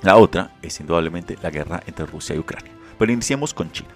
[0.02, 2.72] La otra es indudablemente la guerra entre Rusia y Ucrania.
[2.98, 3.90] Pero iniciemos con China.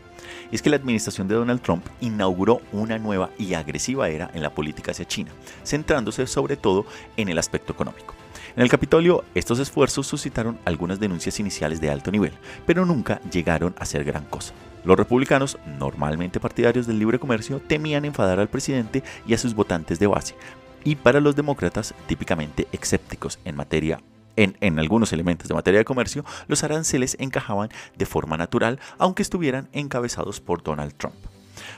[0.52, 4.54] Es que la administración de Donald Trump inauguró una nueva y agresiva era en la
[4.54, 5.32] política hacia China,
[5.64, 6.86] centrándose sobre todo
[7.18, 8.14] en el aspecto económico.
[8.56, 12.32] En el Capitolio, estos esfuerzos suscitaron algunas denuncias iniciales de alto nivel,
[12.66, 14.54] pero nunca llegaron a ser gran cosa.
[14.86, 20.00] Los republicanos, normalmente partidarios del libre comercio, temían enfadar al presidente y a sus votantes
[20.00, 20.36] de base,
[20.86, 24.00] y para los demócratas, típicamente escépticos en materia
[24.38, 29.70] en, algunos elementos de materia de comercio, los aranceles encajaban de forma natural, aunque estuvieran
[29.74, 31.16] encabezados por Donald Trump.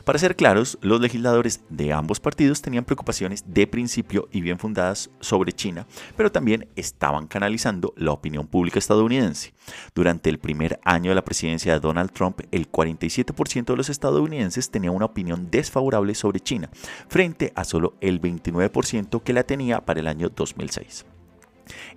[0.03, 5.09] Para ser claros, los legisladores de ambos partidos tenían preocupaciones de principio y bien fundadas
[5.19, 5.85] sobre China,
[6.15, 9.53] pero también estaban canalizando la opinión pública estadounidense.
[9.93, 14.71] Durante el primer año de la presidencia de Donald Trump, el 47% de los estadounidenses
[14.71, 16.69] tenía una opinión desfavorable sobre China,
[17.07, 21.05] frente a solo el 29% que la tenía para el año 2006.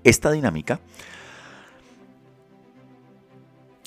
[0.03, 0.81] Esta dinámica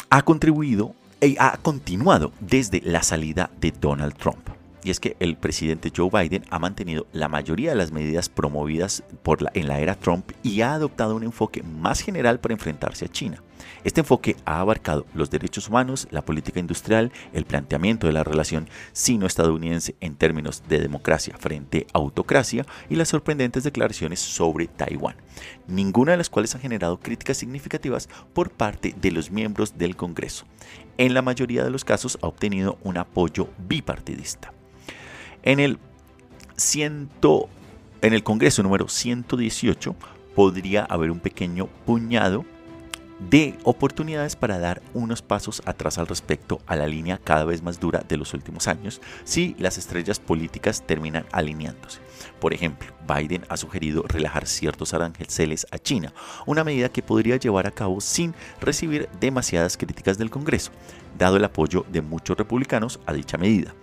[0.10, 0.96] ha contribuido
[1.40, 4.50] ha continuado desde la salida de Donald Trump.
[4.84, 9.04] Y es que el presidente Joe Biden ha mantenido la mayoría de las medidas promovidas
[9.24, 13.06] por la, en la era Trump y ha adoptado un enfoque más general para enfrentarse
[13.06, 13.43] a China.
[13.84, 18.70] Este enfoque ha abarcado los derechos humanos, la política industrial, el planteamiento de la relación
[18.94, 25.16] sino-estadounidense en términos de democracia frente a autocracia y las sorprendentes declaraciones sobre Taiwán,
[25.68, 30.46] ninguna de las cuales ha generado críticas significativas por parte de los miembros del Congreso.
[30.98, 34.54] En la mayoría de los casos ha obtenido un apoyo bipartidista.
[35.44, 35.78] En el,
[36.56, 37.50] ciento,
[38.02, 39.96] en el Congreso número 118
[40.36, 42.46] podría haber un pequeño puñado
[43.20, 47.80] de oportunidades para dar unos pasos atrás al respecto a la línea cada vez más
[47.80, 52.00] dura de los últimos años si las estrellas políticas terminan alineándose.
[52.40, 56.14] Por ejemplo, Biden ha sugerido relajar ciertos aranceles a China,
[56.46, 60.72] una medida que podría llevar a cabo sin recibir demasiadas críticas del Congreso,
[61.18, 63.74] dado el apoyo de muchos republicanos a dicha medida.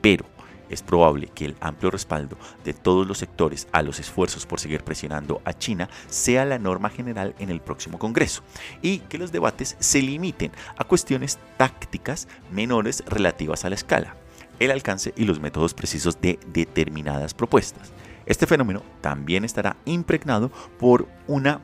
[0.00, 0.24] Pero
[0.68, 4.82] es probable que el amplio respaldo de todos los sectores a los esfuerzos por seguir
[4.82, 8.42] presionando a China sea la norma general en el próximo Congreso
[8.82, 14.16] y que los debates se limiten a cuestiones tácticas menores relativas a la escala,
[14.58, 17.92] el alcance y los métodos precisos de determinadas propuestas.
[18.26, 21.60] Este fenómeno también estará impregnado por una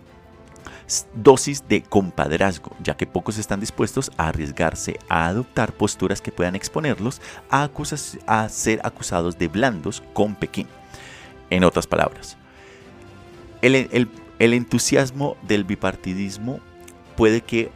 [1.14, 6.54] dosis de compadrazgo, ya que pocos están dispuestos a arriesgarse a adoptar posturas que puedan
[6.54, 7.70] exponerlos a,
[8.26, 10.68] a ser acusados de blandos con Pekín.
[11.50, 12.36] En otras palabras,
[13.62, 14.08] el,
[14.38, 16.60] el entusiasmo del bipartidismo
[17.16, 17.70] puede que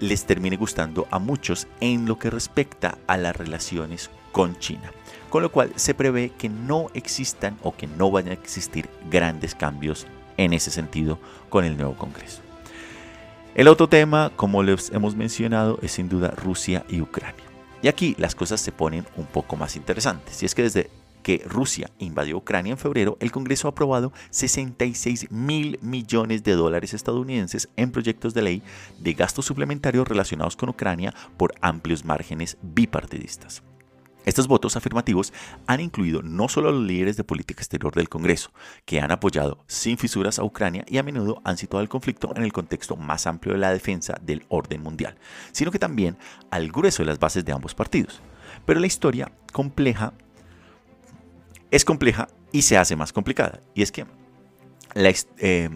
[0.00, 4.90] les termine gustando a muchos en lo que respecta a las relaciones con China,
[5.30, 9.54] con lo cual se prevé que no existan o que no vayan a existir grandes
[9.54, 10.06] cambios
[10.36, 11.18] en ese sentido
[11.48, 12.42] con el nuevo Congreso.
[13.54, 17.44] El otro tema, como les hemos mencionado, es sin duda Rusia y Ucrania.
[17.82, 20.42] Y aquí las cosas se ponen un poco más interesantes.
[20.42, 20.90] Y es que desde
[21.22, 26.94] que Rusia invadió Ucrania en febrero, el Congreso ha aprobado 66 mil millones de dólares
[26.94, 28.62] estadounidenses en proyectos de ley
[28.98, 33.62] de gastos suplementarios relacionados con Ucrania por amplios márgenes bipartidistas.
[34.24, 35.32] Estos votos afirmativos
[35.66, 38.52] han incluido no solo a los líderes de política exterior del Congreso,
[38.84, 42.42] que han apoyado sin fisuras a Ucrania y a menudo han situado el conflicto en
[42.42, 45.16] el contexto más amplio de la defensa del orden mundial,
[45.52, 46.16] sino que también
[46.50, 48.20] al grueso de las bases de ambos partidos.
[48.64, 50.12] Pero la historia compleja
[51.70, 53.60] es compleja y se hace más complicada.
[53.74, 54.06] Y es que
[54.94, 55.70] eh,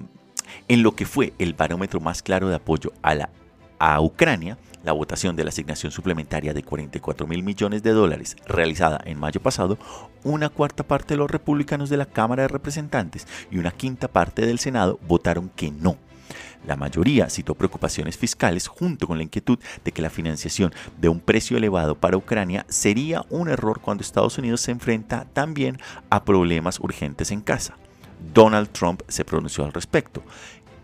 [0.69, 3.31] en lo que fue el barómetro más claro de apoyo a la
[3.79, 4.57] a Ucrania,
[4.87, 9.43] la votación de la asignación suplementaria de 44 mil millones de dólares realizada en mayo
[9.43, 9.79] pasado,
[10.23, 14.47] una cuarta parte de los republicanos de la Cámara de Representantes y una quinta parte
[14.47, 15.97] del Senado votaron que no.
[16.65, 21.19] La mayoría citó preocupaciones fiscales junto con la inquietud de que la financiación de un
[21.19, 25.81] precio elevado para Ucrania sería un error cuando Estados Unidos se enfrenta también
[26.11, 27.77] a problemas urgentes en casa.
[28.33, 30.23] Donald Trump se pronunció al respecto,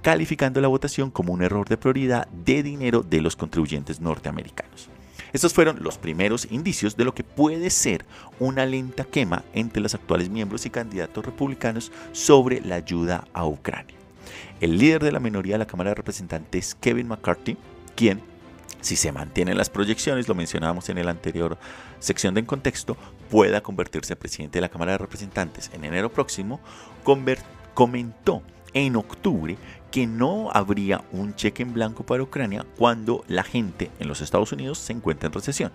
[0.03, 4.89] calificando la votación como un error de prioridad de dinero de los contribuyentes norteamericanos.
[5.33, 8.05] Estos fueron los primeros indicios de lo que puede ser
[8.39, 13.97] una lenta quema entre los actuales miembros y candidatos republicanos sobre la ayuda a Ucrania.
[14.61, 17.57] El líder de la minoría de la Cámara de Representantes, Kevin McCarthy,
[17.97, 18.21] quien,
[18.83, 21.57] si se mantienen las proyecciones, lo mencionábamos en la anterior
[21.99, 22.97] sección de En Contexto,
[23.31, 26.61] pueda convertirse en presidente de la Cámara de Representantes en enero próximo,
[27.75, 28.43] comentó
[28.75, 29.57] en octubre
[29.93, 34.51] que no habría un cheque en blanco para Ucrania cuando la gente en los Estados
[34.51, 35.71] Unidos se encuentra en recesión.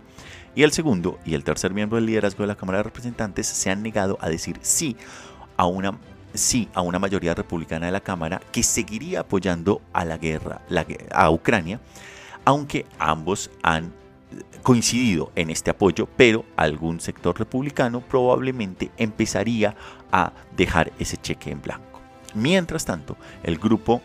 [0.55, 3.69] Y el segundo y el tercer miembro del liderazgo de la Cámara de Representantes se
[3.69, 4.97] han negado a decir sí
[5.55, 5.97] a una
[6.33, 10.61] sí a una mayoría republicana de la Cámara que seguiría apoyando a la guerra,
[11.11, 11.79] a Ucrania,
[12.43, 13.93] aunque ambos han
[14.63, 19.75] coincidido en este apoyo, pero algún sector republicano probablemente empezaría
[20.11, 21.96] a dejar ese cheque en blanco.
[22.33, 24.01] Mientras tanto, el grupo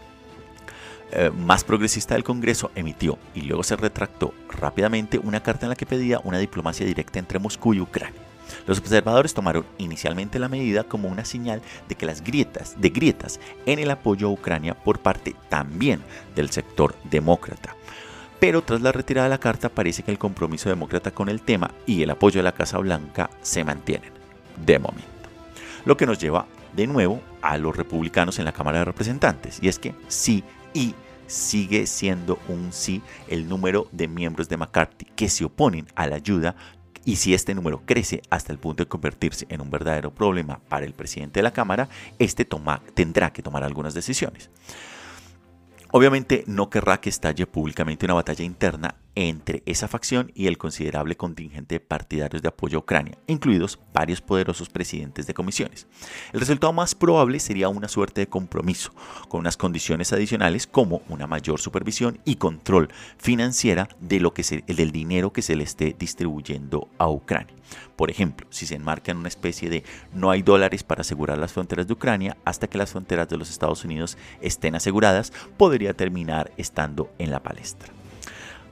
[1.14, 5.76] eh, más progresista del Congreso emitió y luego se retractó rápidamente una carta en la
[5.76, 8.20] que pedía una diplomacia directa entre Moscú y Ucrania.
[8.66, 13.40] Los observadores tomaron inicialmente la medida como una señal de que las grietas, de grietas
[13.66, 16.00] en el apoyo a Ucrania por parte también
[16.34, 17.76] del sector demócrata.
[18.40, 21.72] Pero tras la retirada de la carta parece que el compromiso demócrata con el tema
[21.86, 24.10] y el apoyo de la Casa Blanca se mantienen,
[24.64, 25.06] de momento.
[25.84, 29.68] Lo que nos lleva de nuevo a los republicanos en la Cámara de Representantes, y
[29.68, 30.44] es que sí
[30.74, 30.94] y
[31.26, 36.16] sigue siendo un sí el número de miembros de McCarthy que se oponen a la
[36.16, 36.54] ayuda
[37.04, 40.86] y si este número crece hasta el punto de convertirse en un verdadero problema para
[40.86, 42.46] el presidente de la Cámara, este
[42.94, 44.50] tendrá que tomar algunas decisiones.
[45.90, 51.16] Obviamente no querrá que estalle públicamente una batalla interna entre esa facción y el considerable
[51.16, 55.86] contingente de partidarios de apoyo a Ucrania, incluidos varios poderosos presidentes de comisiones.
[56.32, 58.92] El resultado más probable sería una suerte de compromiso,
[59.28, 62.88] con unas condiciones adicionales como una mayor supervisión y control
[63.18, 67.54] financiera de lo que se, del dinero que se le esté distribuyendo a Ucrania.
[67.96, 71.52] Por ejemplo, si se enmarca en una especie de no hay dólares para asegurar las
[71.52, 76.52] fronteras de Ucrania hasta que las fronteras de los Estados Unidos estén aseguradas, podría terminar
[76.56, 78.01] estando en la palestra.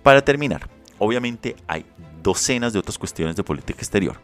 [0.03, 1.85] Para terminar, obviamente hay
[2.23, 4.19] docenas de otras cuestiones de política exterior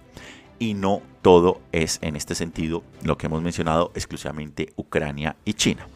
[0.59, 5.87] y no todo es en este sentido lo que hemos mencionado exclusivamente Ucrania y China.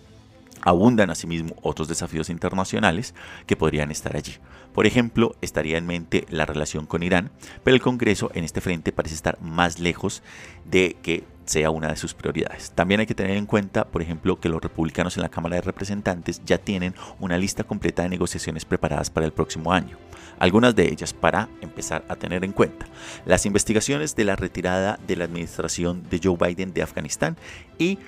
[0.63, 3.15] Abundan asimismo otros desafíos internacionales
[3.47, 4.35] que podrían estar allí.
[4.75, 7.31] Por ejemplo, estaría en mente la relación con Irán,
[7.65, 10.23] pero el Congreso en este frente parece estar más lejos
[10.67, 12.71] de que sea una de sus prioridades.
[12.71, 15.63] También hay que tener en cuenta, por ejemplo, que los republicanos en la Cámara de
[15.63, 19.97] Representantes ya tienen una lista completa de negociaciones preparadas para el próximo año.
[20.39, 22.87] Algunas de ellas para empezar a tener en cuenta
[23.27, 27.37] las investigaciones de la retirada de la administración de Joe Biden de Afganistán
[27.79, 27.99] y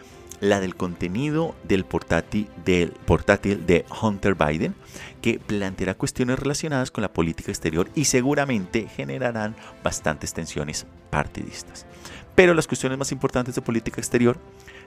[0.40, 4.74] la del contenido del portátil, de Hunter Biden,
[5.20, 11.86] que planteará cuestiones relacionadas con la política exterior y seguramente generarán bastantes tensiones partidistas.
[12.35, 14.39] Pero las cuestiones más importantes de política exterior,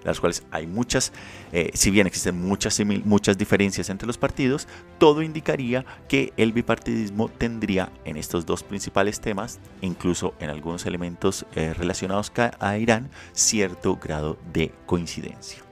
[0.04, 1.12] las cuales hay muchas,
[1.52, 4.68] eh, si bien existen muchas, muchas diferencias entre los partidos,
[5.00, 11.46] todo indicaría que el bipartidismo tendría en estos dos principales temas, incluso en algunos elementos
[11.56, 15.65] eh, relacionados a Irán, cierto grado de coincidencia.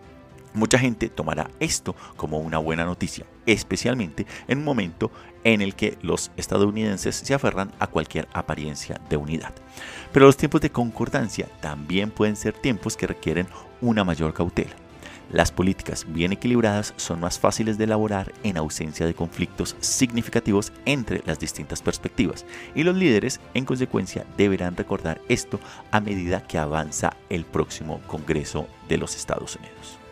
[0.53, 5.11] Mucha gente tomará esto como una buena noticia, especialmente en un momento
[5.43, 9.53] en el que los estadounidenses se aferran a cualquier apariencia de unidad.
[10.11, 13.47] Pero los tiempos de concordancia también pueden ser tiempos que requieren
[13.81, 14.75] una mayor cautela.
[15.31, 21.23] Las políticas bien equilibradas son más fáciles de elaborar en ausencia de conflictos significativos entre
[21.25, 22.45] las distintas perspectivas
[22.75, 28.67] y los líderes en consecuencia deberán recordar esto a medida que avanza el próximo Congreso
[28.87, 30.02] de los Estados Unidos.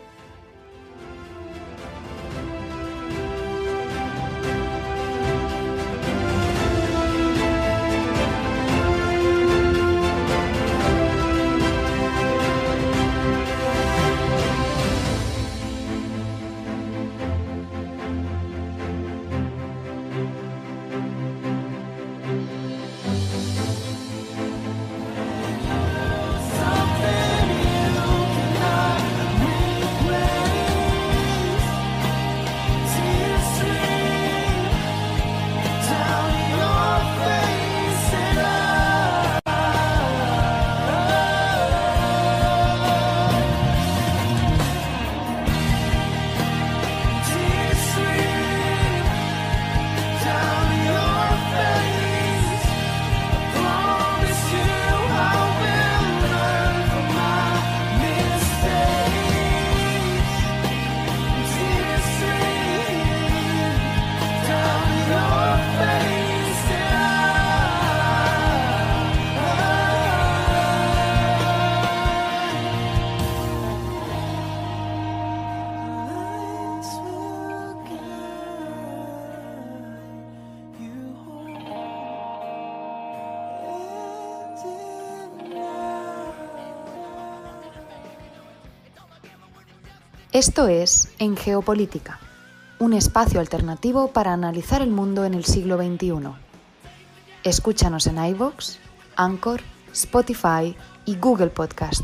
[90.42, 92.18] Esto es En Geopolítica,
[92.80, 96.32] un espacio alternativo para analizar el mundo en el siglo XXI.
[97.44, 98.78] Escúchanos en iVoox,
[99.14, 99.60] Anchor,
[99.92, 100.74] Spotify
[101.04, 102.02] y Google Podcast.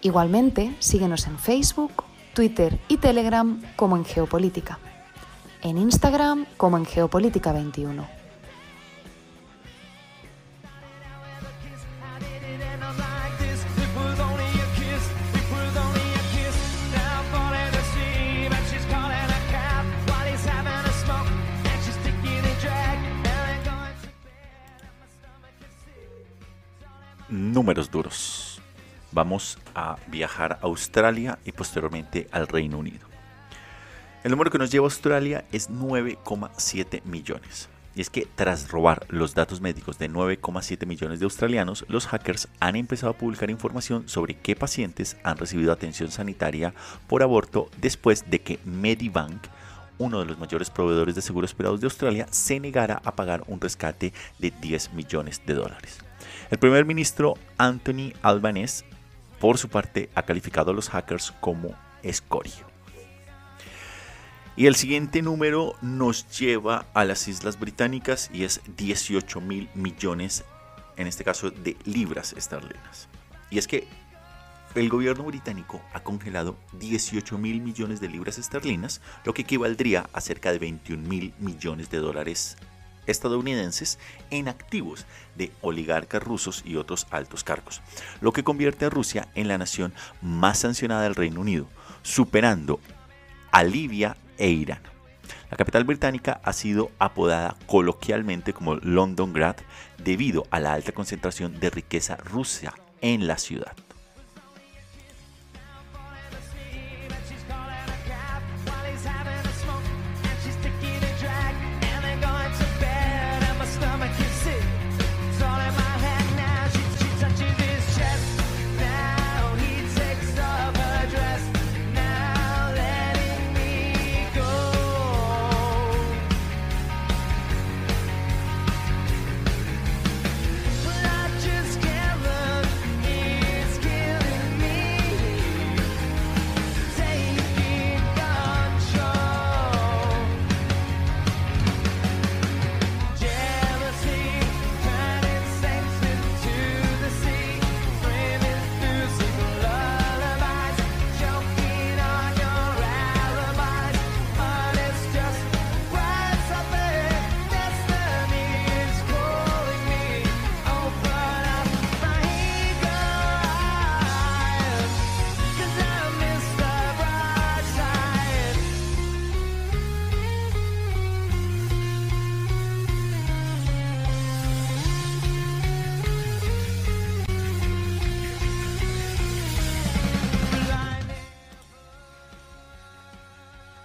[0.00, 2.02] Igualmente, síguenos en Facebook,
[2.34, 4.80] Twitter y Telegram como en Geopolítica.
[5.62, 8.21] En Instagram como en Geopolítica 21.
[29.74, 33.06] A viajar a Australia y posteriormente al Reino Unido.
[34.24, 37.68] El número que nos lleva a Australia es 9,7 millones.
[37.94, 42.48] Y es que tras robar los datos médicos de 9,7 millones de australianos, los hackers
[42.60, 46.72] han empezado a publicar información sobre qué pacientes han recibido atención sanitaria
[47.06, 49.46] por aborto después de que Medibank,
[49.98, 53.60] uno de los mayores proveedores de seguros privados de Australia, se negara a pagar un
[53.60, 55.98] rescate de 10 millones de dólares.
[56.50, 58.84] El primer ministro Anthony Albanese,
[59.42, 61.74] por su parte, ha calificado a los hackers como
[62.04, 62.64] escorio.
[64.54, 70.44] Y el siguiente número nos lleva a las Islas Británicas y es 18 mil millones,
[70.96, 73.08] en este caso de libras esterlinas.
[73.50, 73.88] Y es que
[74.76, 80.20] el gobierno británico ha congelado 18 mil millones de libras esterlinas, lo que equivaldría a
[80.20, 82.58] cerca de 21 mil millones de dólares
[83.06, 83.98] estadounidenses
[84.30, 87.82] en activos de oligarcas rusos y otros altos cargos,
[88.20, 91.66] lo que convierte a Rusia en la nación más sancionada del Reino Unido,
[92.02, 92.80] superando
[93.50, 94.80] a Libia e Irán.
[95.50, 99.56] La capital británica ha sido apodada coloquialmente como Londongrad
[99.98, 103.76] debido a la alta concentración de riqueza rusa en la ciudad.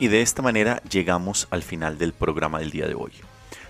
[0.08, 3.12] Y de esta manera llegamos al final del programa del día de hoy.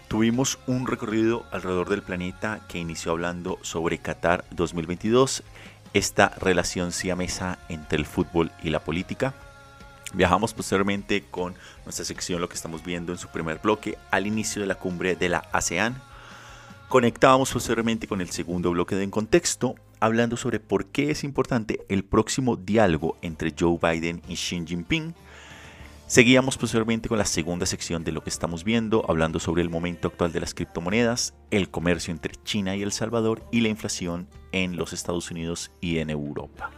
[0.08, 5.42] Tuvimos un recorrido alrededor del planeta que inició hablando sobre Qatar 2022,
[5.96, 9.34] esta relación siamesa entre el fútbol y la política.
[10.14, 14.62] Viajamos posteriormente con nuestra sección, lo que estamos viendo en su primer bloque, al inicio
[14.62, 16.00] de la cumbre de la ASEAN.
[16.88, 21.80] Conectábamos posteriormente con el segundo bloque de En Contexto, hablando sobre por qué es importante
[21.90, 25.16] el próximo diálogo entre Joe Biden y Xi Jinping
[26.08, 30.08] Seguíamos posteriormente con la segunda sección de lo que estamos viendo, hablando sobre el momento
[30.08, 34.78] actual de las criptomonedas, el comercio entre China y El Salvador y la inflación en
[34.78, 36.72] los Estados Unidos y en Europa.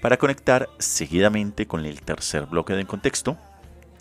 [0.00, 3.36] Para conectar seguidamente con el tercer bloque de contexto,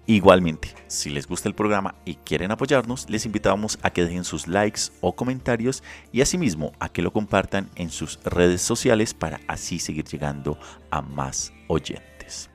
[0.05, 4.47] Igualmente, si les gusta el programa y quieren apoyarnos, les invitamos a que dejen sus
[4.47, 9.79] likes o comentarios y asimismo a que lo compartan en sus redes sociales para así
[9.79, 10.59] seguir llegando
[10.91, 12.51] a más oyentes.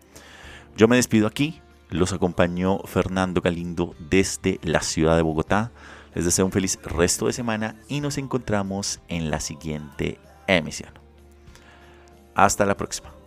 [0.76, 5.72] Yo me despido aquí, los acompañó Fernando Galindo desde la ciudad de Bogotá.
[6.14, 10.92] Les deseo un feliz resto de semana y nos encontramos en la siguiente emisión.
[12.34, 13.19] Hasta la próxima.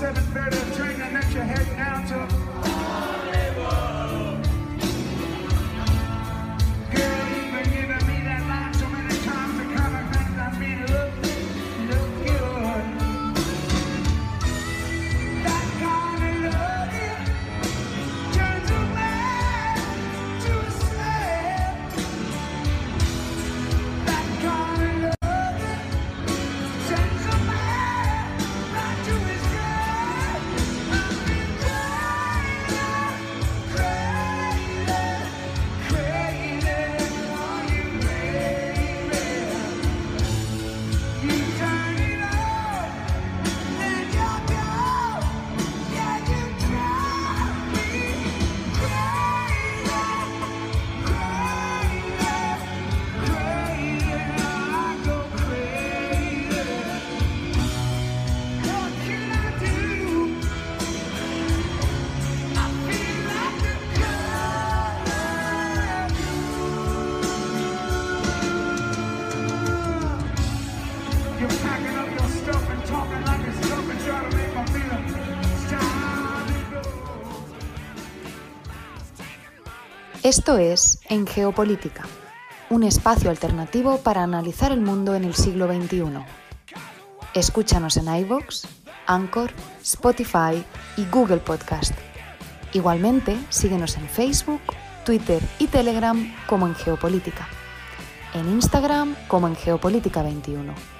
[0.00, 1.89] 7.30 train and that you're heading out.
[80.30, 82.04] Esto es En Geopolítica,
[82.68, 86.04] un espacio alternativo para analizar el mundo en el siglo XXI.
[87.34, 88.62] Escúchanos en iVoox,
[89.08, 89.50] Anchor,
[89.82, 90.64] Spotify
[90.96, 91.96] y Google Podcast.
[92.72, 94.60] Igualmente, síguenos en Facebook,
[95.04, 97.48] Twitter y Telegram como en Geopolítica.
[98.32, 100.99] En Instagram como en Geopolítica 21